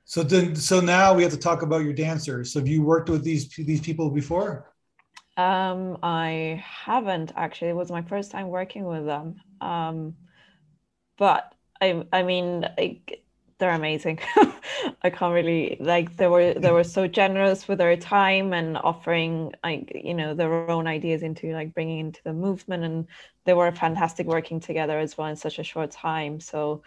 so 0.05 0.23
then 0.23 0.55
so 0.55 0.79
now 0.79 1.13
we 1.13 1.23
have 1.23 1.31
to 1.31 1.37
talk 1.37 1.63
about 1.63 1.83
your 1.83 1.93
dancers. 1.93 2.53
So 2.53 2.59
have 2.59 2.67
you 2.67 2.83
worked 2.83 3.09
with 3.09 3.23
these 3.23 3.49
these 3.49 3.81
people 3.81 4.09
before? 4.09 4.71
Um 5.37 5.97
i 6.03 6.63
haven't 6.63 7.33
actually. 7.35 7.69
It 7.69 7.75
was 7.75 7.91
my 7.91 8.03
first 8.03 8.31
time 8.31 8.47
working 8.49 8.85
with 8.85 9.05
them. 9.05 9.41
Um 9.61 10.15
but 11.17 11.53
i 11.81 12.05
i 12.13 12.23
mean 12.23 12.65
they're 13.57 13.71
amazing. 13.71 14.19
I 15.03 15.09
can't 15.09 15.33
really 15.33 15.77
like 15.79 16.17
they 16.17 16.27
were 16.27 16.53
they 16.53 16.71
were 16.71 16.83
so 16.83 17.07
generous 17.07 17.67
with 17.67 17.77
their 17.77 17.95
time 17.95 18.53
and 18.53 18.77
offering 18.77 19.53
like 19.63 19.91
you 20.03 20.13
know 20.13 20.33
their 20.33 20.69
own 20.69 20.87
ideas 20.87 21.23
into 21.23 21.53
like 21.53 21.73
bringing 21.73 21.99
into 21.99 22.21
the 22.23 22.33
movement. 22.33 22.83
And 22.83 23.07
they 23.45 23.53
were 23.53 23.71
fantastic 23.71 24.27
working 24.27 24.59
together 24.59 24.99
as 24.99 25.17
well 25.17 25.27
in 25.29 25.37
such 25.37 25.59
a 25.59 25.63
short 25.63 25.91
time. 25.91 26.39
So 26.41 26.83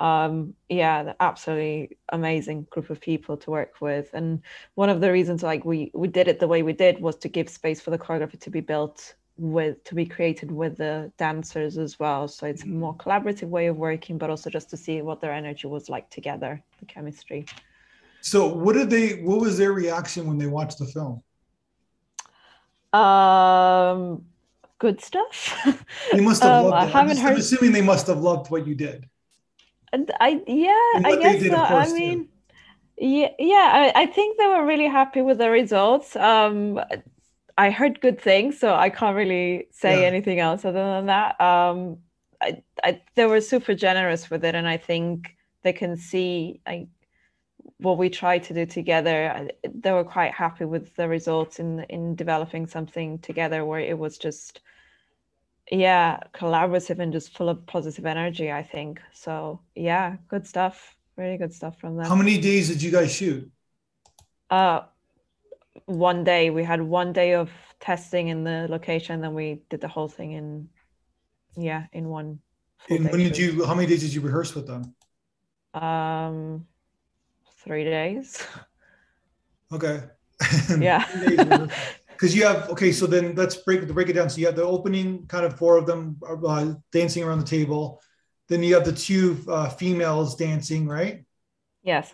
um 0.00 0.54
yeah 0.70 1.12
absolutely 1.20 1.98
amazing 2.08 2.66
group 2.70 2.88
of 2.90 3.00
people 3.00 3.36
to 3.36 3.50
work 3.50 3.80
with. 3.80 4.10
And 4.14 4.42
one 4.74 4.88
of 4.88 5.00
the 5.00 5.12
reasons 5.12 5.42
like 5.42 5.64
we 5.64 5.90
we 5.94 6.08
did 6.08 6.26
it 6.26 6.40
the 6.40 6.48
way 6.48 6.62
we 6.62 6.72
did 6.72 7.00
was 7.00 7.16
to 7.16 7.28
give 7.28 7.48
space 7.48 7.80
for 7.80 7.90
the 7.90 7.98
choreography 7.98 8.40
to 8.40 8.50
be 8.50 8.60
built 8.60 9.14
with 9.36 9.84
to 9.84 9.94
be 9.94 10.06
created 10.06 10.50
with 10.50 10.78
the 10.78 11.12
dancers 11.18 11.76
as 11.76 11.98
well. 11.98 12.28
So 12.28 12.46
it's 12.46 12.62
a 12.62 12.66
more 12.66 12.94
mm-hmm. 12.94 13.08
collaborative 13.08 13.48
way 13.48 13.66
of 13.66 13.76
working 13.76 14.16
but 14.16 14.30
also 14.30 14.48
just 14.48 14.70
to 14.70 14.76
see 14.76 15.02
what 15.02 15.20
their 15.20 15.32
energy 15.32 15.68
was 15.68 15.90
like 15.90 16.08
together 16.08 16.62
the 16.78 16.86
chemistry. 16.86 17.44
So 18.22 18.46
what 18.46 18.72
did 18.72 18.88
they 18.88 19.22
what 19.22 19.40
was 19.40 19.58
their 19.58 19.72
reaction 19.72 20.26
when 20.26 20.38
they 20.38 20.46
watched 20.46 20.78
the 20.78 20.86
film? 20.86 21.22
Um 22.94 24.24
good 24.78 25.02
stuff. 25.02 25.54
They 26.10 26.22
must 26.22 26.42
have 26.44 26.64
um, 26.64 26.70
loved 26.70 26.88
it. 26.88 26.94
I 26.94 27.00
haven't 27.00 27.18
I'm, 27.18 27.22
heard... 27.22 27.32
I'm 27.32 27.38
assuming 27.38 27.72
they 27.72 27.82
must 27.82 28.06
have 28.06 28.20
loved 28.20 28.50
what 28.50 28.66
you 28.66 28.74
did 28.74 29.09
i 30.20 30.40
yeah 30.46 31.02
i 31.04 31.16
guess 31.20 31.46
so. 31.46 31.56
i 31.56 31.92
mean 31.92 32.28
yeah 32.96 33.28
yeah 33.38 33.92
I, 33.96 34.02
I 34.02 34.06
think 34.06 34.38
they 34.38 34.46
were 34.46 34.64
really 34.64 34.88
happy 34.88 35.22
with 35.22 35.38
the 35.38 35.50
results 35.50 36.16
um 36.16 36.80
I 37.60 37.68
heard 37.68 38.00
good 38.00 38.18
things, 38.18 38.58
so 38.58 38.74
I 38.74 38.88
can't 38.88 39.14
really 39.14 39.66
say 39.70 40.00
yeah. 40.00 40.06
anything 40.06 40.40
else 40.40 40.64
other 40.64 40.82
than 40.82 41.06
that. 41.06 41.38
Um, 41.38 41.98
I, 42.40 42.62
I, 42.82 43.02
they 43.16 43.26
were 43.26 43.42
super 43.42 43.74
generous 43.74 44.30
with 44.30 44.46
it, 44.46 44.54
and 44.54 44.66
I 44.66 44.78
think 44.78 45.36
they 45.62 45.74
can 45.74 45.98
see 45.98 46.62
I, 46.66 46.88
what 47.76 47.98
we 47.98 48.08
tried 48.08 48.44
to 48.44 48.54
do 48.54 48.64
together. 48.64 49.50
They 49.74 49.92
were 49.92 50.04
quite 50.04 50.32
happy 50.32 50.64
with 50.64 50.96
the 50.96 51.06
results 51.06 51.58
in 51.58 51.80
in 51.90 52.16
developing 52.16 52.66
something 52.66 53.18
together, 53.18 53.66
where 53.66 53.80
it 53.80 53.98
was 53.98 54.16
just, 54.16 54.62
yeah, 55.70 56.20
collaborative 56.34 56.98
and 56.98 57.12
just 57.12 57.36
full 57.36 57.48
of 57.48 57.64
positive 57.66 58.06
energy. 58.06 58.50
I 58.50 58.62
think 58.62 59.00
so. 59.12 59.60
Yeah, 59.74 60.16
good 60.28 60.46
stuff. 60.46 60.96
Really 61.16 61.36
good 61.36 61.52
stuff 61.52 61.78
from 61.78 61.96
them. 61.96 62.06
How 62.06 62.16
many 62.16 62.38
days 62.38 62.68
did 62.68 62.82
you 62.82 62.90
guys 62.90 63.12
shoot? 63.12 63.50
Uh, 64.50 64.82
one 65.86 66.24
day 66.24 66.50
we 66.50 66.64
had 66.64 66.80
one 66.80 67.12
day 67.12 67.34
of 67.34 67.50
testing 67.80 68.28
in 68.28 68.44
the 68.44 68.66
location 68.68 69.20
then 69.20 69.34
we 69.34 69.62
did 69.70 69.80
the 69.80 69.88
whole 69.88 70.08
thing 70.08 70.32
in 70.32 70.68
yeah 71.56 71.86
in 71.92 72.08
one 72.08 72.38
and 72.88 73.10
when 73.10 73.18
did 73.18 73.36
you 73.36 73.64
how 73.64 73.74
many 73.74 73.86
days 73.86 74.00
did 74.00 74.12
you 74.12 74.20
rehearse 74.20 74.54
with 74.54 74.66
them 74.66 74.94
um 75.74 76.66
three 77.64 77.84
days 77.84 78.46
okay 79.72 80.02
yeah 80.78 81.04
because 82.20 82.36
you 82.36 82.44
have 82.44 82.68
okay 82.68 82.92
so 82.92 83.06
then 83.06 83.34
let's 83.34 83.56
break 83.56 83.86
break 83.88 84.08
it 84.08 84.12
down 84.12 84.28
so 84.28 84.38
you 84.38 84.46
have 84.46 84.56
the 84.56 84.62
opening 84.62 85.26
kind 85.26 85.46
of 85.46 85.56
four 85.56 85.78
of 85.78 85.86
them 85.86 86.20
uh, 86.28 86.74
dancing 86.92 87.24
around 87.24 87.38
the 87.38 87.46
table 87.46 88.00
then 88.48 88.62
you 88.62 88.74
have 88.74 88.84
the 88.84 88.92
two 88.92 89.42
uh, 89.48 89.68
females 89.70 90.36
dancing 90.36 90.86
right 90.86 91.24
yes 91.82 92.12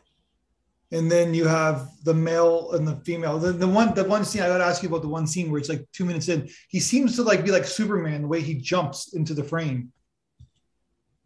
and 0.93 1.11
then 1.11 1.35
you 1.35 1.47
have 1.47 1.89
the 2.05 2.15
male 2.15 2.71
and 2.73 2.87
the 2.87 2.97
female. 3.05 3.39
The, 3.39 3.53
the 3.53 3.67
one 3.67 3.93
the 3.95 4.05
one 4.05 4.25
scene 4.25 4.43
I 4.43 4.47
got 4.47 4.59
to 4.59 4.65
ask 4.65 4.83
you 4.85 4.89
about 4.89 5.03
the 5.03 5.09
one 5.09 5.27
scene 5.27 5.51
where 5.51 5.59
it's 5.59 5.69
like 5.69 5.85
two 5.93 6.05
minutes 6.05 6.29
in. 6.29 6.49
He 6.69 6.79
seems 6.79 7.17
to 7.17 7.23
like 7.23 7.45
be 7.45 7.51
like 7.51 7.65
Superman 7.65 8.23
the 8.23 8.29
way 8.29 8.41
he 8.41 8.55
jumps 8.55 9.13
into 9.13 9.35
the 9.35 9.43
frame. 9.43 9.93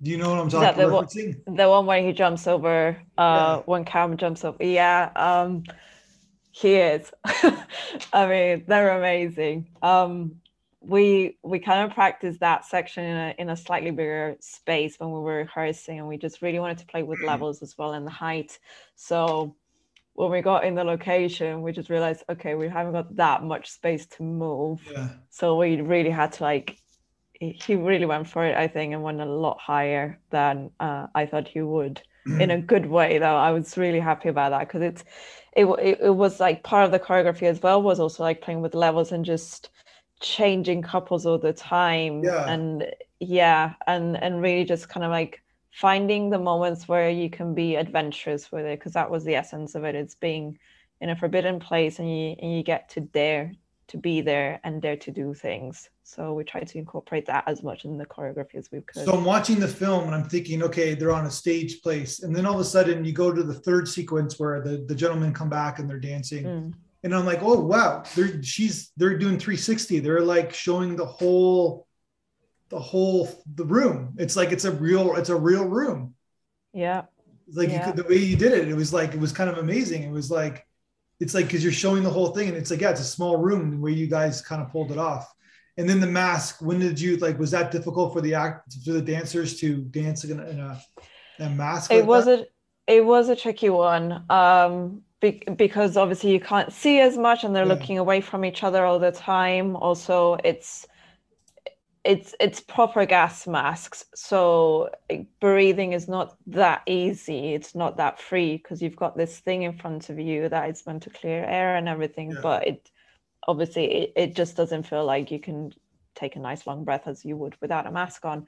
Do 0.01 0.11
you 0.11 0.17
know 0.17 0.31
what 0.31 0.39
I'm 0.39 0.49
talking 0.49 0.79
the 0.79 0.87
about? 0.89 1.15
One, 1.15 1.57
the 1.57 1.69
one 1.69 1.85
where 1.85 2.03
he 2.03 2.13
jumps 2.13 2.47
over 2.47 2.97
uh 3.19 3.23
yeah. 3.23 3.57
when 3.67 3.85
Cam 3.85 4.17
jumps 4.17 4.47
over. 4.47 4.65
Yeah, 4.65 5.11
um 5.15 5.65
he 6.51 6.75
is. 6.77 7.11
I 8.13 8.27
mean, 8.27 8.65
they're 8.67 8.99
amazing. 8.99 9.69
Um 9.83 10.41
we 10.81 11.37
we 11.43 11.59
kind 11.59 11.85
of 11.87 11.95
practiced 11.95 12.41
that 12.41 12.65
section 12.65 13.05
in 13.05 13.17
a, 13.17 13.35
in 13.39 13.51
a 13.51 13.57
slightly 13.57 13.91
bigger 13.91 14.37
space 14.41 14.97
when 14.99 15.11
we 15.11 15.21
were 15.21 15.37
rehearsing 15.37 15.99
and 15.99 16.09
we 16.09 16.17
just 16.17 16.41
really 16.41 16.59
wanted 16.59 16.79
to 16.79 16.87
play 16.87 17.03
with 17.03 17.21
levels 17.21 17.63
as 17.63 17.77
well 17.77 17.93
and 17.93 18.07
the 18.07 18.11
height 18.11 18.59
so 18.97 19.55
when 20.15 20.31
we 20.31 20.41
got 20.41 20.65
in 20.65 20.75
the 20.75 20.83
location 20.83 21.61
we 21.61 21.71
just 21.71 21.91
realized 21.91 22.25
okay 22.31 22.55
we 22.55 22.67
haven't 22.67 22.95
got 22.95 23.15
that 23.15 23.45
much 23.45 23.69
space 23.71 24.07
to 24.07 24.23
move 24.23 24.81
yeah. 24.91 25.11
so 25.29 25.57
we 25.57 25.81
really 25.83 26.11
had 26.11 26.33
to 26.33 26.43
like 26.43 26.79
he 27.41 27.75
really 27.75 28.07
went 28.07 28.27
for 28.27 28.47
it 28.47 28.57
i 28.57 28.67
think 28.67 28.95
and 28.95 29.03
went 29.03 29.21
a 29.21 29.25
lot 29.25 29.59
higher 29.61 30.19
than 30.31 30.71
uh, 30.81 31.07
i 31.15 31.27
thought 31.27 31.47
he 31.47 31.61
would 31.61 32.01
in 32.41 32.51
a 32.51 32.61
good 32.61 32.87
way 32.87 33.19
though 33.19 33.37
i 33.37 33.51
was 33.51 33.77
really 33.77 34.01
happy 34.01 34.31
about 34.31 34.51
that 34.51 34.67
because 34.67 34.83
it's 34.83 35.05
it, 35.55 35.65
it, 35.65 35.99
it 36.01 36.17
was 36.17 36.41
like 36.41 36.63
part 36.63 36.85
of 36.85 36.93
the 36.93 36.99
choreography 36.99 37.43
as 37.43 37.61
well 37.63 37.83
was 37.83 38.01
also 38.01 38.23
like 38.23 38.41
playing 38.41 38.61
with 38.61 38.75
levels 38.75 39.13
and 39.13 39.25
just 39.25 39.71
changing 40.21 40.83
couples 40.83 41.27
all 41.27 41.39
the 41.39 41.53
time 41.53 42.23
yeah. 42.23 42.49
and 42.49 42.87
yeah 43.21 43.75
and 43.87 44.17
and 44.23 44.43
really 44.43 44.65
just 44.65 44.89
kind 44.89 45.05
of 45.05 45.11
like 45.11 45.43
finding 45.73 46.31
the 46.31 46.39
moments 46.39 46.89
where 46.89 47.11
you 47.11 47.31
can 47.31 47.55
be 47.55 47.77
adventurous 47.77 48.53
with 48.53 48.65
it 48.65 48.79
because 48.79 48.93
that 48.93 49.11
was 49.11 49.25
the 49.25 49.35
essence 49.35 49.75
of 49.75 49.85
it 49.85 49.95
it's 49.95 50.15
being 50.15 50.59
in 51.01 51.09
a 51.09 51.17
forbidden 51.17 51.59
place 51.59 51.99
and 51.99 52.11
you 52.11 52.37
and 52.41 52.55
you 52.55 52.63
get 52.63 52.89
to 52.89 53.01
dare 53.01 53.53
to 53.91 53.99
be 53.99 54.21
there 54.21 54.61
and 54.65 54.83
dare 54.83 54.97
to 54.97 55.11
do 55.11 55.35
things 55.35 55.91
so 56.03 56.33
we 56.33 56.43
try 56.43 56.61
to 56.61 56.79
incorporate 56.79 57.27
that 57.27 57.45
as 57.47 57.63
much 57.63 57.85
in 57.85 57.99
the 57.99 58.07
choreography 58.07 58.57
as 58.57 58.71
we 58.73 58.81
could 58.81 59.05
so 59.05 59.13
i'm 59.13 59.25
watching 59.25 59.61
the 59.61 59.69
film 59.69 60.05
and 60.05 60.15
i'm 60.15 60.29
thinking 60.29 60.63
okay 60.63 60.95
they're 60.95 61.13
on 61.13 61.27
a 61.27 61.31
stage 61.31 61.83
place 61.83 62.23
and 62.23 62.35
then 62.35 62.47
all 62.47 62.55
of 62.55 62.61
a 62.61 62.65
sudden 62.65 63.05
you 63.05 63.13
go 63.13 63.33
to 63.33 63.43
the 63.43 63.55
third 63.55 63.87
sequence 63.87 64.39
where 64.39 64.61
the, 64.61 64.85
the 64.89 64.95
gentlemen 64.95 65.33
come 65.33 65.49
back 65.49 65.79
and 65.79 65.89
they're 65.89 66.01
dancing 66.01 66.45
mm 66.45 66.73
and 67.03 67.15
I'm 67.15 67.25
like, 67.25 67.43
oh 67.43 67.61
wow, 67.61 68.03
they're 68.15 68.43
she's 68.43 68.93
they're 68.97 69.17
doing 69.17 69.39
360. 69.39 70.01
They're 70.01 70.21
like 70.21 70.53
showing 70.53 70.97
the 70.97 71.07
whole 71.07 71.87
the 72.69 72.79
whole 72.79 73.29
the 73.55 73.65
room. 73.65 74.15
It's 74.19 74.37
like 74.37 74.53
it's 74.53 74.65
a 74.65 74.73
real 74.73 75.17
it's 75.17 75.31
a 75.31 75.37
real 75.37 75.65
room. 75.65 76.15
Yeah. 76.73 77.03
Like 77.53 77.71
yeah. 77.71 77.87
Could, 77.87 77.97
the 77.97 78.05
way 78.05 78.17
you 78.17 78.37
did 78.37 78.53
it, 78.53 78.69
it 78.69 78.75
was 78.75 78.93
like 78.93 79.15
it 79.15 79.21
was 79.21 79.33
kind 79.33 79.49
of 79.49 79.59
amazing. 79.59 80.03
It 80.03 80.11
was 80.11 80.31
like 80.31 80.67
it's 81.21 81.35
like 81.35 81.47
because 81.47 81.63
you're 81.63 81.73
showing 81.73 82.03
the 82.03 82.11
whole 82.11 82.29
thing, 82.29 82.49
and 82.49 82.57
it's 82.57 82.71
like 82.71 82.81
yeah, 82.81 82.91
it's 82.91 83.01
a 83.01 83.05
small 83.05 83.37
room 83.37 83.81
where 83.81 83.93
you 83.93 84.07
guys 84.07 84.43
kind 84.43 84.63
of 84.63 84.71
pulled 84.71 84.91
it 84.91 84.99
off. 84.99 85.33
And 85.77 85.89
then 85.89 86.01
the 86.01 86.07
mask. 86.07 86.61
When 86.61 86.81
did 86.81 87.01
you 87.01 87.17
like? 87.19 87.39
Was 87.39 87.53
that 87.53 87.71
difficult 87.71 88.13
for 88.13 88.21
the 88.21 88.35
act 88.35 88.75
for 88.85 88.93
the 88.93 89.03
dancers 89.03 89.59
to 89.61 89.77
dance 89.77 90.25
in 90.25 90.41
a, 90.41 90.47
in 90.49 90.59
a, 90.59 90.83
a 91.39 91.51
mask? 91.51 91.91
It 91.93 92.01
like 92.01 92.07
was 92.07 92.25
that? 92.25 92.41
a 92.41 92.47
it 92.97 93.05
was 93.05 93.29
a 93.29 93.37
tricky 93.37 93.71
one. 93.71 94.25
Um, 94.29 95.03
be- 95.21 95.43
because 95.57 95.97
obviously 95.97 96.33
you 96.33 96.41
can't 96.41 96.73
see 96.73 97.01
as 97.01 97.17
much 97.17 97.45
and 97.45 97.55
they're 97.55 97.67
yeah. 97.67 97.75
looking 97.75 97.99
away 97.99 98.21
from 98.21 98.45
each 98.45 98.65
other 98.65 98.85
all 98.85 98.99
the 98.99 99.13
time 99.13 99.77
also 99.77 100.39
it's 100.45 100.87
it's 102.05 102.35
it's 102.41 102.61
proper 102.61 103.05
gas 103.05 103.47
masks. 103.47 104.05
So 104.15 104.91
breathing 105.41 105.93
is 105.93 106.09
not 106.09 106.37
that 106.47 106.83
easy. 106.87 107.53
It's 107.55 107.75
not 107.75 107.99
that 107.99 108.21
free 108.21 108.57
because 108.57 108.81
you've 108.81 108.97
got 108.97 109.17
this 109.17 109.39
thing 109.39 109.63
in 109.63 109.77
front 109.77 110.09
of 110.09 110.19
you 110.19 110.49
that 110.49 110.71
is 110.71 110.87
meant 110.87 111.03
to 111.05 111.11
clear 111.11 111.45
air 111.45 111.77
and 111.77 111.89
everything 111.89 112.31
yeah. 112.33 112.41
but 112.43 112.67
it 112.67 112.91
obviously 113.47 113.85
it, 113.85 114.13
it 114.17 114.37
just 114.37 114.57
doesn't 114.57 114.87
feel 114.87 115.05
like 115.05 115.31
you 115.31 115.39
can 115.39 115.73
take 116.15 116.37
a 116.37 116.41
nice 116.41 116.67
long 116.67 116.85
breath 116.85 117.07
as 117.07 117.25
you 117.25 117.37
would 117.37 117.57
without 117.61 117.87
a 117.87 117.91
mask 117.91 118.25
on. 118.25 118.47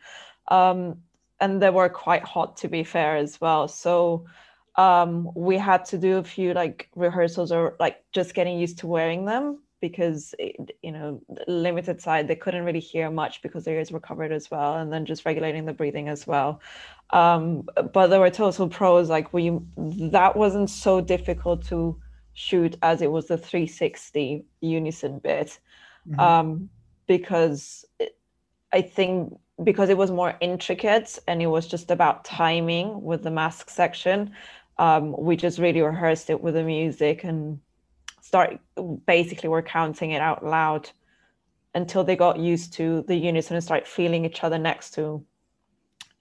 Um, 0.49 0.99
and 1.41 1.61
they 1.61 1.71
were 1.71 1.89
quite 1.89 2.25
hot 2.25 2.57
to 2.59 2.69
be 2.69 2.85
fair 2.85 3.17
as 3.17 3.41
well. 3.41 3.69
So 3.69 4.27
um, 4.77 5.31
we 5.35 5.59
had 5.59 5.85
to 5.87 5.99
do 5.99 6.17
a 6.17 6.25
few 6.25 6.55
like 6.55 6.89
rehearsals 6.95 7.53
or 7.53 7.77
like 7.79 8.03
just 8.13 8.33
getting 8.35 8.59
used 8.59 8.79
to 8.79 8.87
wearing 8.87 9.27
them 9.27 9.59
because 9.83 10.33
it, 10.39 10.71
you 10.83 10.93
know 10.93 11.21
limited 11.47 12.01
side 12.01 12.29
they 12.29 12.37
couldn't 12.37 12.65
really 12.65 12.81
hear 12.81 13.11
much 13.11 13.43
because 13.43 13.65
their 13.65 13.75
ears 13.75 13.91
were 13.91 14.01
covered 14.01 14.33
as 14.33 14.51
well 14.51 14.77
and 14.77 14.91
then 14.91 15.05
just 15.05 15.27
regulating 15.27 15.67
the 15.67 15.73
breathing 15.73 16.09
as 16.09 16.27
well 16.27 16.61
um, 17.11 17.69
but 17.93 18.07
there 18.07 18.21
were 18.21 18.31
total 18.31 18.69
pros 18.69 19.11
like 19.11 19.35
we 19.35 19.59
that 19.77 20.35
wasn't 20.35 20.71
so 20.71 21.03
difficult 21.03 21.67
to 21.67 22.01
shoot 22.33 22.77
as 22.83 23.03
it 23.03 23.11
was 23.11 23.27
the 23.27 23.37
360 23.37 24.47
unison 24.61 25.19
bit 25.19 25.59
mm-hmm. 26.09 26.21
um, 26.21 26.71
because 27.07 27.85
it, 27.99 28.17
i 28.73 28.81
think 28.81 29.37
because 29.65 29.91
it 29.91 29.99
was 29.99 30.11
more 30.11 30.35
intricate 30.41 31.19
and 31.27 31.43
it 31.43 31.49
was 31.49 31.67
just 31.67 31.91
about 31.91 32.25
timing 32.25 33.03
with 33.03 33.23
the 33.25 33.31
mask 33.31 33.69
section 33.69 34.33
um, 34.79 35.15
we 35.19 35.37
just 35.37 35.59
really 35.59 35.83
rehearsed 35.83 36.31
it 36.31 36.41
with 36.41 36.55
the 36.55 36.63
music 36.63 37.25
and 37.25 37.61
start 38.23 38.59
basically 39.07 39.49
were 39.51 39.63
counting 39.63 40.13
it 40.13 40.23
out 40.23 40.45
loud 40.45 40.89
until 41.75 42.05
they 42.05 42.17
got 42.17 42.39
used 42.39 42.73
to 42.75 43.05
the 43.09 43.17
unison 43.17 43.57
and 43.57 43.65
start 43.65 43.87
feeling 43.87 44.25
each 44.25 44.43
other 44.43 44.59
next 44.59 44.95
to 44.95 45.25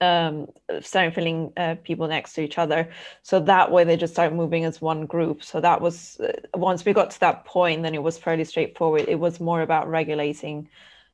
um, 0.01 0.47
starting 0.81 1.11
feeling 1.11 1.53
uh, 1.57 1.75
people 1.83 2.07
next 2.07 2.33
to 2.33 2.41
each 2.41 2.57
other. 2.57 2.89
So 3.21 3.39
that 3.41 3.71
way 3.71 3.83
they 3.83 3.95
just 3.95 4.13
start 4.13 4.33
moving 4.33 4.65
as 4.65 4.81
one 4.81 5.05
group. 5.05 5.43
So 5.43 5.61
that 5.61 5.79
was 5.79 6.19
uh, 6.19 6.33
once 6.55 6.83
we 6.83 6.91
got 6.91 7.11
to 7.11 7.19
that 7.19 7.45
point, 7.45 7.83
then 7.83 7.93
it 7.93 8.01
was 8.01 8.17
fairly 8.17 8.43
straightforward. 8.43 9.05
It 9.07 9.19
was 9.19 9.39
more 9.39 9.61
about 9.61 9.87
regulating 9.87 10.69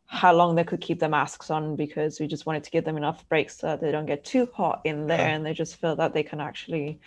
how 0.09 0.33
long 0.33 0.55
they 0.55 0.63
could 0.63 0.79
keep 0.79 1.01
the 1.01 1.09
masks 1.09 1.51
on 1.51 1.75
because 1.75 2.17
we 2.17 2.27
just 2.27 2.45
wanted 2.45 2.63
to 2.63 2.71
give 2.71 2.85
them 2.85 2.95
enough 2.95 3.27
breaks 3.27 3.57
so 3.57 3.67
that 3.67 3.81
they 3.81 3.91
don't 3.91 4.05
get 4.05 4.23
too 4.23 4.47
hot 4.53 4.79
in 4.85 5.05
there 5.05 5.17
yeah. 5.17 5.35
and 5.35 5.45
they 5.45 5.53
just 5.53 5.75
feel 5.75 5.97
that 5.97 6.13
they 6.13 6.23
can 6.23 6.39
actually 6.39 6.97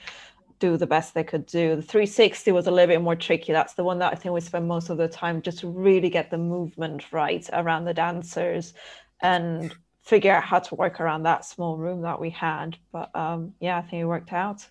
do 0.60 0.76
the 0.76 0.86
best 0.86 1.14
they 1.14 1.24
could 1.24 1.46
do. 1.46 1.74
The 1.74 1.82
360 1.82 2.52
was 2.52 2.66
a 2.66 2.70
little 2.70 2.86
bit 2.86 3.02
more 3.02 3.16
tricky. 3.16 3.52
That's 3.52 3.74
the 3.74 3.82
one 3.82 3.98
that 3.98 4.12
I 4.12 4.16
think 4.16 4.32
we 4.32 4.40
spent 4.40 4.66
most 4.66 4.90
of 4.90 4.98
the 4.98 5.08
time 5.08 5.42
just 5.42 5.60
to 5.60 5.68
really 5.68 6.10
get 6.10 6.30
the 6.30 6.38
movement 6.38 7.10
right 7.12 7.48
around 7.52 7.86
the 7.86 7.94
dancers 7.94 8.74
and 9.20 9.74
figure 10.02 10.32
out 10.32 10.44
how 10.44 10.60
to 10.60 10.74
work 10.74 11.00
around 11.00 11.24
that 11.24 11.44
small 11.44 11.76
room 11.76 12.02
that 12.02 12.20
we 12.20 12.30
had. 12.30 12.76
But 12.92 13.14
um, 13.16 13.54
yeah, 13.60 13.78
I 13.78 13.82
think 13.82 14.02
it 14.02 14.04
worked 14.04 14.32
out. 14.32 14.66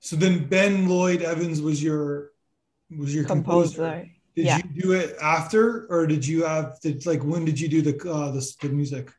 So 0.00 0.14
then 0.14 0.46
Ben 0.46 0.88
Lloyd 0.88 1.22
Evans 1.22 1.60
was 1.60 1.82
your 1.82 2.32
was 2.96 3.14
your 3.14 3.24
composer. 3.24 3.76
composer. 3.76 4.10
Did 4.36 4.44
yeah. 4.44 4.58
you 4.58 4.82
do 4.82 4.92
it 4.92 5.16
after, 5.22 5.86
or 5.86 6.06
did 6.06 6.26
you 6.26 6.44
have 6.44 6.78
did 6.80 7.06
like 7.06 7.24
when 7.24 7.44
did 7.46 7.58
you 7.58 7.68
do 7.68 7.80
the 7.80 8.10
uh, 8.10 8.30
the, 8.30 8.56
the 8.60 8.68
music? 8.68 9.10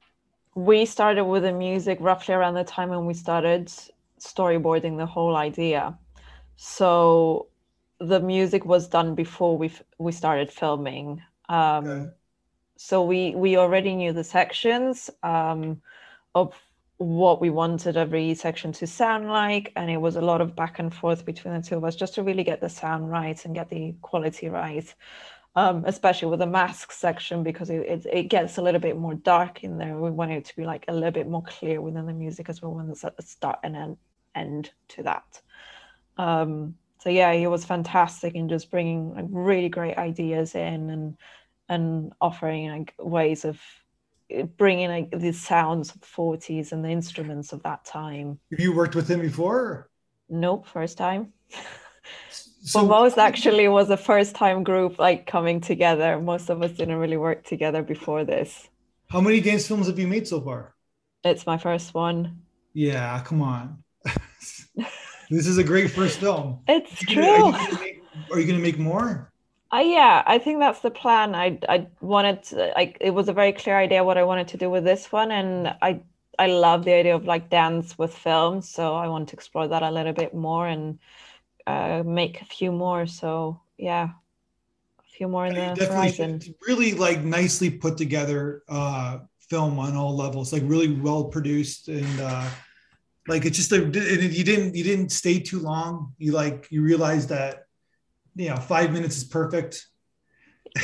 We 0.53 0.85
started 0.85 1.25
with 1.25 1.43
the 1.43 1.51
music 1.51 1.97
roughly 2.01 2.33
around 2.33 2.53
the 2.53 2.63
time 2.63 2.89
when 2.89 3.05
we 3.05 3.13
started 3.13 3.71
storyboarding 4.19 4.97
the 4.97 5.05
whole 5.05 5.35
idea. 5.35 5.97
So 6.55 7.47
the 7.99 8.19
music 8.19 8.65
was 8.65 8.87
done 8.87 9.15
before 9.15 9.57
we 9.57 9.71
we 9.97 10.11
started 10.11 10.51
filming. 10.51 11.21
Um, 11.49 11.87
okay. 11.87 12.11
So 12.77 13.03
we 13.03 13.35
we 13.35 13.57
already 13.57 13.95
knew 13.95 14.13
the 14.13 14.23
sections 14.23 15.09
um, 15.23 15.81
of 16.35 16.53
what 16.97 17.39
we 17.39 17.49
wanted 17.49 17.95
every 17.95 18.33
section 18.33 18.71
to 18.73 18.87
sound 18.87 19.27
like, 19.27 19.71
and 19.75 19.89
it 19.89 19.97
was 19.97 20.15
a 20.15 20.21
lot 20.21 20.41
of 20.41 20.55
back 20.55 20.79
and 20.79 20.93
forth 20.93 21.25
between 21.25 21.53
the 21.53 21.61
two 21.61 21.77
of 21.77 21.83
us 21.83 21.95
just 21.95 22.15
to 22.15 22.23
really 22.23 22.43
get 22.43 22.59
the 22.59 22.69
sound 22.69 23.09
right 23.09 23.45
and 23.45 23.53
get 23.53 23.69
the 23.69 23.95
quality 24.01 24.49
right. 24.49 24.93
Um, 25.55 25.85
especially 25.87 26.29
with 26.29 26.37
the 26.37 26.45
mask 26.45 26.91
section 26.91 27.41
because 27.41 27.71
it, 27.71 27.81
it, 27.81 28.05
it, 28.05 28.23
gets 28.25 28.59
a 28.59 28.61
little 28.61 28.79
bit 28.79 28.95
more 28.95 29.15
dark 29.15 29.63
in 29.63 29.79
there. 29.79 29.97
We 29.97 30.11
want 30.11 30.29
it 30.29 30.45
to 30.45 30.55
be 30.55 30.65
like 30.65 30.85
a 30.87 30.93
little 30.93 31.09
bit 31.09 31.27
more 31.27 31.41
clear 31.41 31.81
within 31.81 32.05
the 32.05 32.13
music 32.13 32.47
as 32.47 32.61
well 32.61 32.75
when 32.75 32.87
it's 32.91 33.03
at 33.03 33.17
the 33.17 33.23
start 33.23 33.57
and 33.63 33.75
end 33.75 33.97
end 34.37 34.71
to 34.89 35.03
that. 35.03 35.41
Um, 36.17 36.75
so 36.99 37.09
yeah, 37.09 37.33
he 37.33 37.47
was 37.47 37.65
fantastic 37.65 38.35
in 38.35 38.49
just 38.49 38.71
bringing 38.71 39.15
like, 39.15 39.25
really 39.29 39.69
great 39.69 39.97
ideas 39.97 40.55
in 40.55 40.89
and 40.89 41.17
and 41.69 42.13
offering 42.21 42.69
like 42.69 42.93
ways 42.97 43.45
of 43.45 43.59
eh, 44.29 44.43
bringing 44.43 44.89
like 44.89 45.11
the 45.11 45.31
sounds 45.33 45.93
of 45.93 46.01
the 46.01 46.07
40s 46.07 46.71
and 46.71 46.83
the 46.83 46.89
instruments 46.89 47.53
of 47.53 47.63
that 47.63 47.85
time. 47.85 48.39
Have 48.51 48.59
you 48.59 48.75
worked 48.75 48.95
with 48.95 49.09
him 49.09 49.21
before? 49.21 49.89
Nope, 50.29 50.67
first 50.67 50.97
time. 50.97 51.33
So 52.29 52.85
most 52.85 53.17
actually 53.17 53.67
was 53.69 53.89
a 53.89 53.97
first 53.97 54.35
time 54.35 54.63
group 54.63 54.99
like 54.99 55.25
coming 55.25 55.61
together. 55.61 56.19
Most 56.19 56.49
of 56.49 56.61
us 56.61 56.71
didn't 56.71 56.97
really 56.97 57.15
work 57.15 57.45
together 57.45 57.81
before 57.81 58.25
this. 58.25 58.67
How 59.09 59.21
many 59.21 59.39
dance 59.39 59.67
films 59.67 59.87
have 59.87 59.97
you 59.97 60.07
made 60.07 60.27
so 60.27 60.41
far? 60.41 60.75
It's 61.23 61.45
my 61.45 61.57
first 61.57 61.93
one. 61.93 62.41
Yeah, 62.73 63.21
come 63.23 63.41
on. 63.41 63.83
this 65.29 65.47
is 65.47 65.57
a 65.57 65.63
great 65.63 65.91
first 65.91 66.19
film. 66.19 66.59
It's 66.67 67.03
are 67.03 67.05
true. 67.05 67.23
You 67.23 68.01
are 68.31 68.39
you 68.39 68.45
going 68.45 68.57
to 68.57 68.63
make 68.63 68.79
more? 68.79 69.31
Uh, 69.73 69.83
yeah, 69.83 70.23
I 70.25 70.37
think 70.37 70.59
that's 70.59 70.79
the 70.79 70.91
plan. 70.91 71.35
I 71.35 71.59
I 71.67 71.87
wanted 71.99 72.43
to, 72.43 72.71
like 72.75 72.97
it 73.01 73.11
was 73.11 73.27
a 73.27 73.33
very 73.33 73.51
clear 73.51 73.77
idea 73.77 74.03
what 74.03 74.17
I 74.17 74.23
wanted 74.23 74.47
to 74.49 74.57
do 74.57 74.69
with 74.69 74.83
this 74.83 75.11
one, 75.11 75.31
and 75.31 75.75
I 75.81 76.01
I 76.39 76.47
love 76.47 76.85
the 76.85 76.93
idea 76.93 77.15
of 77.15 77.25
like 77.25 77.49
dance 77.49 77.97
with 77.97 78.13
film, 78.13 78.61
so 78.61 78.95
I 78.95 79.07
want 79.07 79.29
to 79.29 79.35
explore 79.35 79.67
that 79.67 79.83
a 79.83 79.91
little 79.91 80.13
bit 80.13 80.33
more 80.33 80.67
and 80.67 80.99
uh, 81.65 82.03
make 82.05 82.41
a 82.41 82.45
few 82.45 82.71
more. 82.71 83.07
So 83.07 83.59
yeah, 83.77 84.09
a 84.99 85.03
few 85.17 85.27
more 85.27 85.45
in 85.47 85.55
the 85.55 85.85
horizon. 85.85 86.39
Really 86.65 86.93
like 86.93 87.23
nicely 87.23 87.69
put 87.69 87.97
together 87.97 88.63
uh, 88.69 89.19
film 89.49 89.79
on 89.79 89.97
all 89.97 90.15
levels, 90.15 90.53
like 90.53 90.63
really 90.65 90.93
well 90.93 91.25
produced 91.25 91.89
and. 91.89 92.21
Uh, 92.21 92.49
like 93.27 93.45
it's 93.45 93.57
just 93.57 93.71
a 93.71 93.77
you 93.77 94.43
didn't 94.43 94.75
you 94.75 94.83
didn't 94.83 95.09
stay 95.09 95.39
too 95.39 95.59
long 95.59 96.13
you 96.17 96.31
like 96.31 96.67
you 96.71 96.81
realize 96.81 97.27
that 97.27 97.65
you 98.35 98.49
know 98.49 98.55
five 98.55 98.91
minutes 98.91 99.17
is 99.17 99.23
perfect 99.23 99.85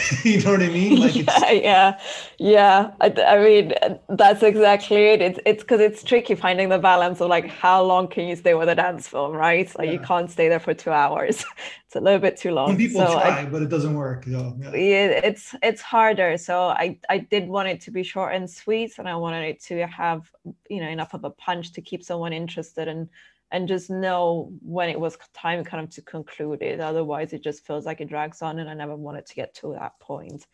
you 0.23 0.41
know 0.41 0.51
what 0.51 0.63
I 0.63 0.69
mean? 0.69 0.99
Like 0.99 1.15
yeah, 1.27 1.51
yeah, 1.51 1.99
yeah. 2.37 2.91
I, 3.01 3.13
I, 3.27 3.43
mean, 3.43 3.73
that's 4.09 4.43
exactly 4.43 5.03
it. 5.05 5.21
It's 5.21 5.39
it's 5.45 5.63
because 5.63 5.81
it's 5.81 6.03
tricky 6.03 6.35
finding 6.35 6.69
the 6.69 6.79
balance 6.79 7.21
of 7.21 7.29
like 7.29 7.47
how 7.47 7.83
long 7.83 8.07
can 8.07 8.27
you 8.27 8.35
stay 8.35 8.53
with 8.53 8.69
a 8.69 8.75
dance 8.75 9.07
film, 9.07 9.33
right? 9.33 9.69
Like 9.77 9.87
yeah. 9.87 9.93
you 9.93 9.99
can't 9.99 10.29
stay 10.29 10.49
there 10.49 10.59
for 10.59 10.73
two 10.73 10.91
hours. 10.91 11.43
it's 11.85 11.95
a 11.95 12.01
little 12.01 12.19
bit 12.19 12.37
too 12.37 12.51
long. 12.51 12.69
Some 12.69 12.77
people 12.77 13.05
so 13.05 13.13
try, 13.13 13.41
I, 13.41 13.45
but 13.45 13.61
it 13.61 13.69
doesn't 13.69 13.93
work. 13.93 14.25
So, 14.25 14.55
yeah. 14.59 14.75
yeah, 14.75 15.21
it's 15.23 15.55
it's 15.61 15.81
harder. 15.81 16.37
So 16.37 16.67
I 16.69 16.97
I 17.09 17.19
did 17.19 17.47
want 17.47 17.69
it 17.69 17.81
to 17.81 17.91
be 17.91 18.03
short 18.03 18.33
and 18.33 18.49
sweet, 18.49 18.93
and 18.97 19.07
I 19.07 19.15
wanted 19.15 19.43
it 19.43 19.61
to 19.63 19.85
have 19.87 20.29
you 20.69 20.81
know 20.81 20.89
enough 20.89 21.13
of 21.13 21.23
a 21.23 21.29
punch 21.29 21.73
to 21.73 21.81
keep 21.81 22.03
someone 22.03 22.33
interested 22.33 22.87
and 22.87 23.09
and 23.53 23.67
just 23.67 23.89
know 23.91 24.51
when 24.61 24.89
it 24.89 24.99
was 24.99 25.15
time 25.33 25.63
kind 25.63 25.83
of 25.83 25.89
to 25.91 26.01
conclude 26.01 26.63
it. 26.63 26.79
Otherwise, 26.79 27.33
it 27.33 27.43
just 27.43 27.65
feels 27.65 27.85
like 27.85 28.01
it 28.01 28.09
drags 28.09 28.41
on, 28.41 28.57
and 28.57 28.67
I 28.67 28.73
never 28.73 28.95
wanted 28.95 29.27
to 29.27 29.35
get 29.35 29.53
to 29.55 29.73
that 29.79 29.97
point. 29.99 30.45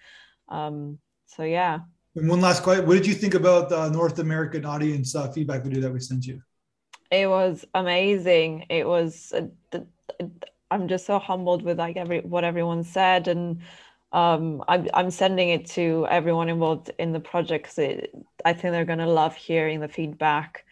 Um, 0.50 1.00
so 1.26 1.44
yeah. 1.44 1.80
And 2.16 2.30
one 2.30 2.42
last 2.42 2.62
question: 2.62 2.86
What 2.86 2.96
did 2.96 3.08
you 3.08 3.14
think 3.14 3.34
about 3.36 3.70
the 3.70 3.90
North 3.90 4.20
American 4.20 4.66
audience 4.66 5.16
uh, 5.16 5.32
feedback 5.32 5.64
video 5.64 5.80
that 5.82 5.94
we 5.94 6.02
sent 6.02 6.28
you? 6.28 6.42
It 7.10 7.28
was 7.28 7.66
amazing. 7.74 8.66
It 8.70 8.86
was. 8.86 9.34
Uh, 9.34 9.80
I'm 10.70 10.88
just 10.88 11.06
so 11.08 11.18
humbled 11.18 11.64
with 11.64 11.80
like 11.80 11.96
every 11.96 12.20
what 12.20 12.44
everyone 12.44 12.84
said, 12.84 13.30
and 13.30 13.62
um, 14.12 14.62
I'm 14.68 14.90
I'm 14.94 15.10
sending 15.10 15.50
it 15.50 15.68
to 15.68 16.06
everyone 16.10 16.50
involved 16.50 16.92
in 17.00 17.14
the 17.14 17.22
project 17.22 17.74
because 17.74 18.08
I 18.44 18.52
think 18.52 18.74
they're 18.74 18.84
gonna 18.84 19.08
love 19.08 19.36
hearing 19.36 19.80
the 19.80 19.88
feedback 19.88 20.66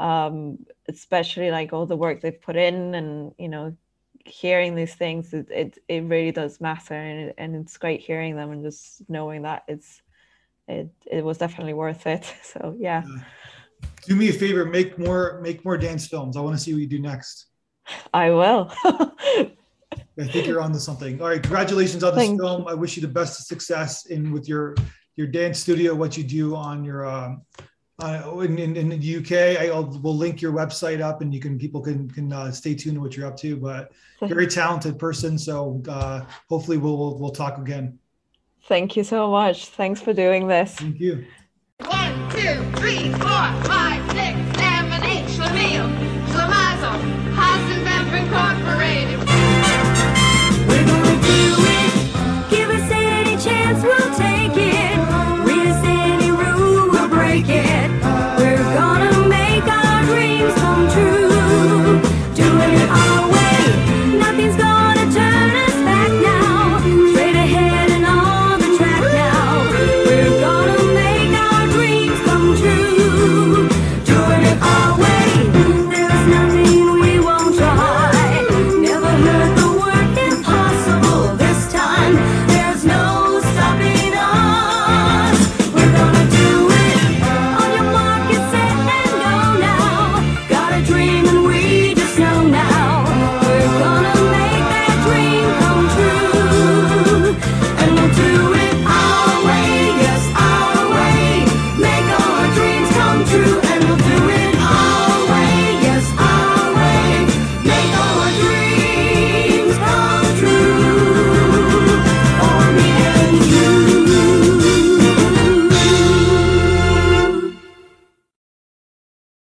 um, 0.00 0.58
especially 0.88 1.50
like 1.50 1.72
all 1.72 1.86
the 1.86 1.96
work 1.96 2.22
they've 2.22 2.40
put 2.40 2.56
in 2.56 2.94
and 2.94 3.32
you 3.38 3.48
know 3.48 3.76
hearing 4.24 4.74
these 4.74 4.94
things 4.94 5.32
it 5.32 5.46
it, 5.50 5.78
it 5.88 6.04
really 6.04 6.32
does 6.32 6.60
matter. 6.60 6.94
And, 6.94 7.28
it, 7.28 7.34
and 7.38 7.54
it's 7.54 7.76
great 7.76 8.00
hearing 8.00 8.34
them 8.34 8.50
and 8.50 8.64
just 8.64 9.08
knowing 9.08 9.42
that 9.42 9.64
it's 9.68 10.00
it 10.66 10.90
it 11.06 11.22
was 11.24 11.38
definitely 11.38 11.74
worth 11.74 12.06
it. 12.06 12.34
So 12.42 12.74
yeah. 12.78 13.02
Do 14.06 14.16
me 14.16 14.30
a 14.30 14.32
favor 14.32 14.64
make 14.64 14.98
more 14.98 15.38
make 15.42 15.64
more 15.64 15.76
dance 15.76 16.08
films. 16.08 16.36
I 16.36 16.40
want 16.40 16.56
to 16.56 16.62
see 16.62 16.72
what 16.72 16.80
you 16.80 16.88
do 16.88 17.00
next. 17.00 17.46
I 18.14 18.30
will. 18.30 18.72
I 18.84 20.26
think 20.26 20.46
you're 20.46 20.60
on 20.60 20.72
to 20.72 20.80
something. 20.80 21.20
All 21.20 21.28
right, 21.28 21.42
congratulations 21.42 22.04
on 22.04 22.14
this 22.14 22.26
Thank 22.26 22.40
film. 22.40 22.68
I 22.68 22.74
wish 22.74 22.96
you 22.96 23.02
the 23.02 23.08
best 23.08 23.40
of 23.40 23.46
success 23.46 24.06
in 24.06 24.32
with 24.32 24.48
your 24.48 24.76
your 25.16 25.26
dance 25.26 25.58
studio, 25.58 25.94
what 25.94 26.16
you 26.16 26.24
do 26.24 26.54
on 26.54 26.84
your 26.84 27.06
um, 27.06 27.42
uh, 28.02 28.38
in, 28.40 28.58
in, 28.58 28.76
in, 28.76 28.88
the 28.88 29.16
UK. 29.16 29.60
I 29.60 29.70
will 29.70 30.16
link 30.16 30.40
your 30.40 30.52
website 30.52 31.00
up, 31.00 31.20
and 31.20 31.32
you 31.32 31.40
can 31.40 31.58
people 31.58 31.80
can 31.80 32.10
can 32.10 32.32
uh, 32.32 32.50
stay 32.50 32.74
tuned 32.74 32.96
to 32.96 33.00
what 33.00 33.16
you're 33.16 33.26
up 33.26 33.36
to. 33.38 33.56
But 33.56 33.92
very 34.22 34.46
talented 34.46 34.98
person, 34.98 35.38
so 35.38 35.82
uh, 35.88 36.22
hopefully 36.48 36.78
we'll 36.78 36.96
we'll 36.96 37.18
we'll 37.18 37.30
talk 37.30 37.58
again. 37.58 37.98
Thank 38.64 38.96
you 38.96 39.04
so 39.04 39.30
much. 39.30 39.66
Thanks 39.68 40.00
for 40.00 40.12
doing 40.12 40.46
this. 40.46 40.74
Thank 40.74 41.00
you. 41.00 41.24
two, 42.30 42.62
three, 42.76 43.10
four, 43.12 43.62
five. 43.64 43.99